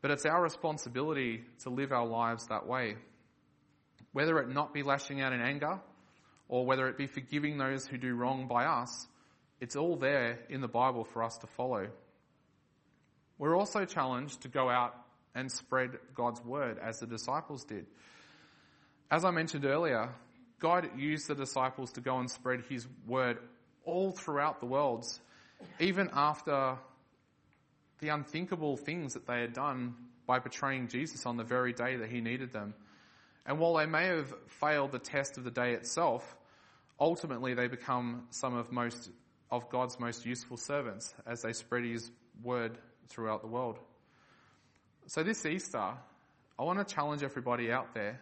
But 0.00 0.10
it's 0.10 0.26
our 0.26 0.42
responsibility 0.42 1.44
to 1.62 1.70
live 1.70 1.92
our 1.92 2.06
lives 2.06 2.46
that 2.48 2.66
way. 2.66 2.96
Whether 4.12 4.38
it 4.40 4.48
not 4.48 4.74
be 4.74 4.82
lashing 4.82 5.20
out 5.20 5.32
in 5.32 5.40
anger, 5.40 5.80
or 6.48 6.66
whether 6.66 6.88
it 6.88 6.98
be 6.98 7.06
forgiving 7.06 7.56
those 7.56 7.86
who 7.86 7.96
do 7.96 8.14
wrong 8.14 8.46
by 8.46 8.64
us, 8.66 9.06
it's 9.60 9.76
all 9.76 9.96
there 9.96 10.40
in 10.48 10.60
the 10.60 10.68
Bible 10.68 11.04
for 11.04 11.22
us 11.22 11.38
to 11.38 11.46
follow. 11.46 11.88
We're 13.38 13.56
also 13.56 13.84
challenged 13.84 14.42
to 14.42 14.48
go 14.48 14.68
out 14.68 14.94
and 15.34 15.50
spread 15.50 15.92
God's 16.14 16.44
word 16.44 16.78
as 16.78 16.98
the 16.98 17.06
disciples 17.06 17.64
did. 17.64 17.86
As 19.10 19.24
I 19.24 19.30
mentioned 19.30 19.64
earlier, 19.64 20.10
God 20.58 20.90
used 20.96 21.28
the 21.28 21.34
disciples 21.34 21.92
to 21.92 22.00
go 22.00 22.18
and 22.18 22.30
spread 22.30 22.64
his 22.68 22.86
word 23.06 23.38
all 23.84 24.12
throughout 24.12 24.60
the 24.60 24.66
worlds, 24.66 25.20
even 25.80 26.10
after 26.12 26.76
the 28.02 28.08
unthinkable 28.08 28.76
things 28.76 29.14
that 29.14 29.26
they 29.26 29.40
had 29.40 29.54
done 29.54 29.94
by 30.26 30.40
betraying 30.40 30.88
Jesus 30.88 31.24
on 31.24 31.36
the 31.36 31.44
very 31.44 31.72
day 31.72 31.96
that 31.96 32.10
he 32.10 32.20
needed 32.20 32.52
them. 32.52 32.74
And 33.46 33.58
while 33.58 33.74
they 33.74 33.86
may 33.86 34.06
have 34.06 34.34
failed 34.60 34.90
the 34.90 34.98
test 34.98 35.38
of 35.38 35.44
the 35.44 35.50
day 35.52 35.72
itself, 35.72 36.36
ultimately 37.00 37.54
they 37.54 37.68
become 37.68 38.24
some 38.30 38.54
of 38.54 38.70
most 38.70 39.08
of 39.52 39.68
God's 39.70 40.00
most 40.00 40.26
useful 40.26 40.56
servants 40.56 41.14
as 41.26 41.42
they 41.42 41.52
spread 41.52 41.84
his 41.84 42.10
word 42.42 42.76
throughout 43.08 43.40
the 43.40 43.48
world. 43.48 43.78
So 45.06 45.22
this 45.22 45.46
Easter, 45.46 45.94
I 46.58 46.62
want 46.62 46.86
to 46.86 46.94
challenge 46.94 47.22
everybody 47.22 47.70
out 47.70 47.94
there. 47.94 48.20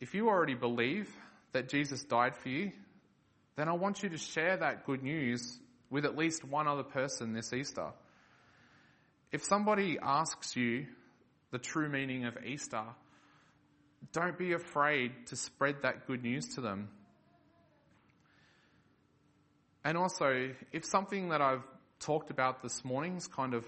If 0.00 0.14
you 0.14 0.28
already 0.28 0.54
believe 0.54 1.10
that 1.52 1.68
Jesus 1.68 2.04
died 2.04 2.36
for 2.36 2.50
you, 2.50 2.70
then 3.56 3.68
I 3.68 3.72
want 3.72 4.02
you 4.02 4.10
to 4.10 4.18
share 4.18 4.58
that 4.58 4.86
good 4.86 5.02
news 5.02 5.58
with 5.90 6.04
at 6.04 6.16
least 6.16 6.44
one 6.44 6.68
other 6.68 6.84
person 6.84 7.32
this 7.32 7.52
Easter. 7.52 7.92
If 9.32 9.44
somebody 9.44 9.98
asks 10.02 10.56
you 10.56 10.86
the 11.52 11.58
true 11.58 11.88
meaning 11.88 12.24
of 12.24 12.36
Easter, 12.44 12.82
don't 14.12 14.36
be 14.36 14.52
afraid 14.52 15.26
to 15.26 15.36
spread 15.36 15.82
that 15.82 16.06
good 16.06 16.22
news 16.22 16.54
to 16.54 16.60
them. 16.60 16.88
And 19.84 19.96
also, 19.96 20.50
if 20.72 20.84
something 20.84 21.28
that 21.30 21.40
I've 21.40 21.62
talked 22.00 22.30
about 22.30 22.62
this 22.62 22.84
morning 22.84 23.14
has 23.14 23.28
kind 23.28 23.54
of 23.54 23.64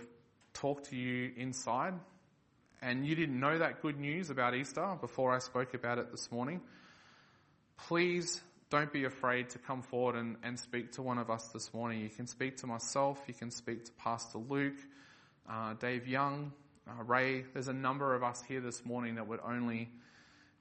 talked 0.52 0.90
to 0.90 0.96
you 0.96 1.32
inside, 1.36 1.94
and 2.82 3.06
you 3.06 3.14
didn't 3.14 3.38
know 3.38 3.58
that 3.58 3.80
good 3.82 3.98
news 3.98 4.30
about 4.30 4.54
Easter 4.54 4.96
before 5.00 5.32
I 5.34 5.38
spoke 5.38 5.74
about 5.74 5.98
it 5.98 6.10
this 6.10 6.30
morning, 6.32 6.60
please 7.76 8.42
don't 8.68 8.92
be 8.92 9.04
afraid 9.04 9.50
to 9.50 9.58
come 9.58 9.82
forward 9.82 10.16
and, 10.16 10.36
and 10.42 10.58
speak 10.58 10.92
to 10.92 11.02
one 11.02 11.18
of 11.18 11.30
us 11.30 11.48
this 11.48 11.72
morning. 11.72 12.00
You 12.00 12.08
can 12.08 12.26
speak 12.26 12.56
to 12.58 12.66
myself, 12.66 13.22
you 13.28 13.34
can 13.34 13.50
speak 13.50 13.84
to 13.84 13.92
Pastor 13.92 14.38
Luke, 14.38 14.78
uh, 15.48 15.74
Dave 15.74 16.06
Young, 16.06 16.52
uh, 16.88 17.02
Ray. 17.04 17.44
There's 17.52 17.68
a 17.68 17.72
number 17.72 18.14
of 18.14 18.22
us 18.22 18.42
here 18.46 18.60
this 18.60 18.84
morning 18.84 19.14
that 19.16 19.26
would 19.26 19.40
only 19.44 19.90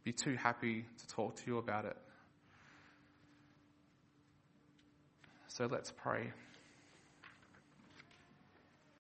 be 0.04 0.12
too 0.12 0.36
happy 0.36 0.86
to 0.98 1.08
talk 1.08 1.36
to 1.38 1.44
you 1.48 1.58
about 1.58 1.86
it. 1.86 1.98
So 5.48 5.66
let's 5.66 5.92
pray. 5.92 6.32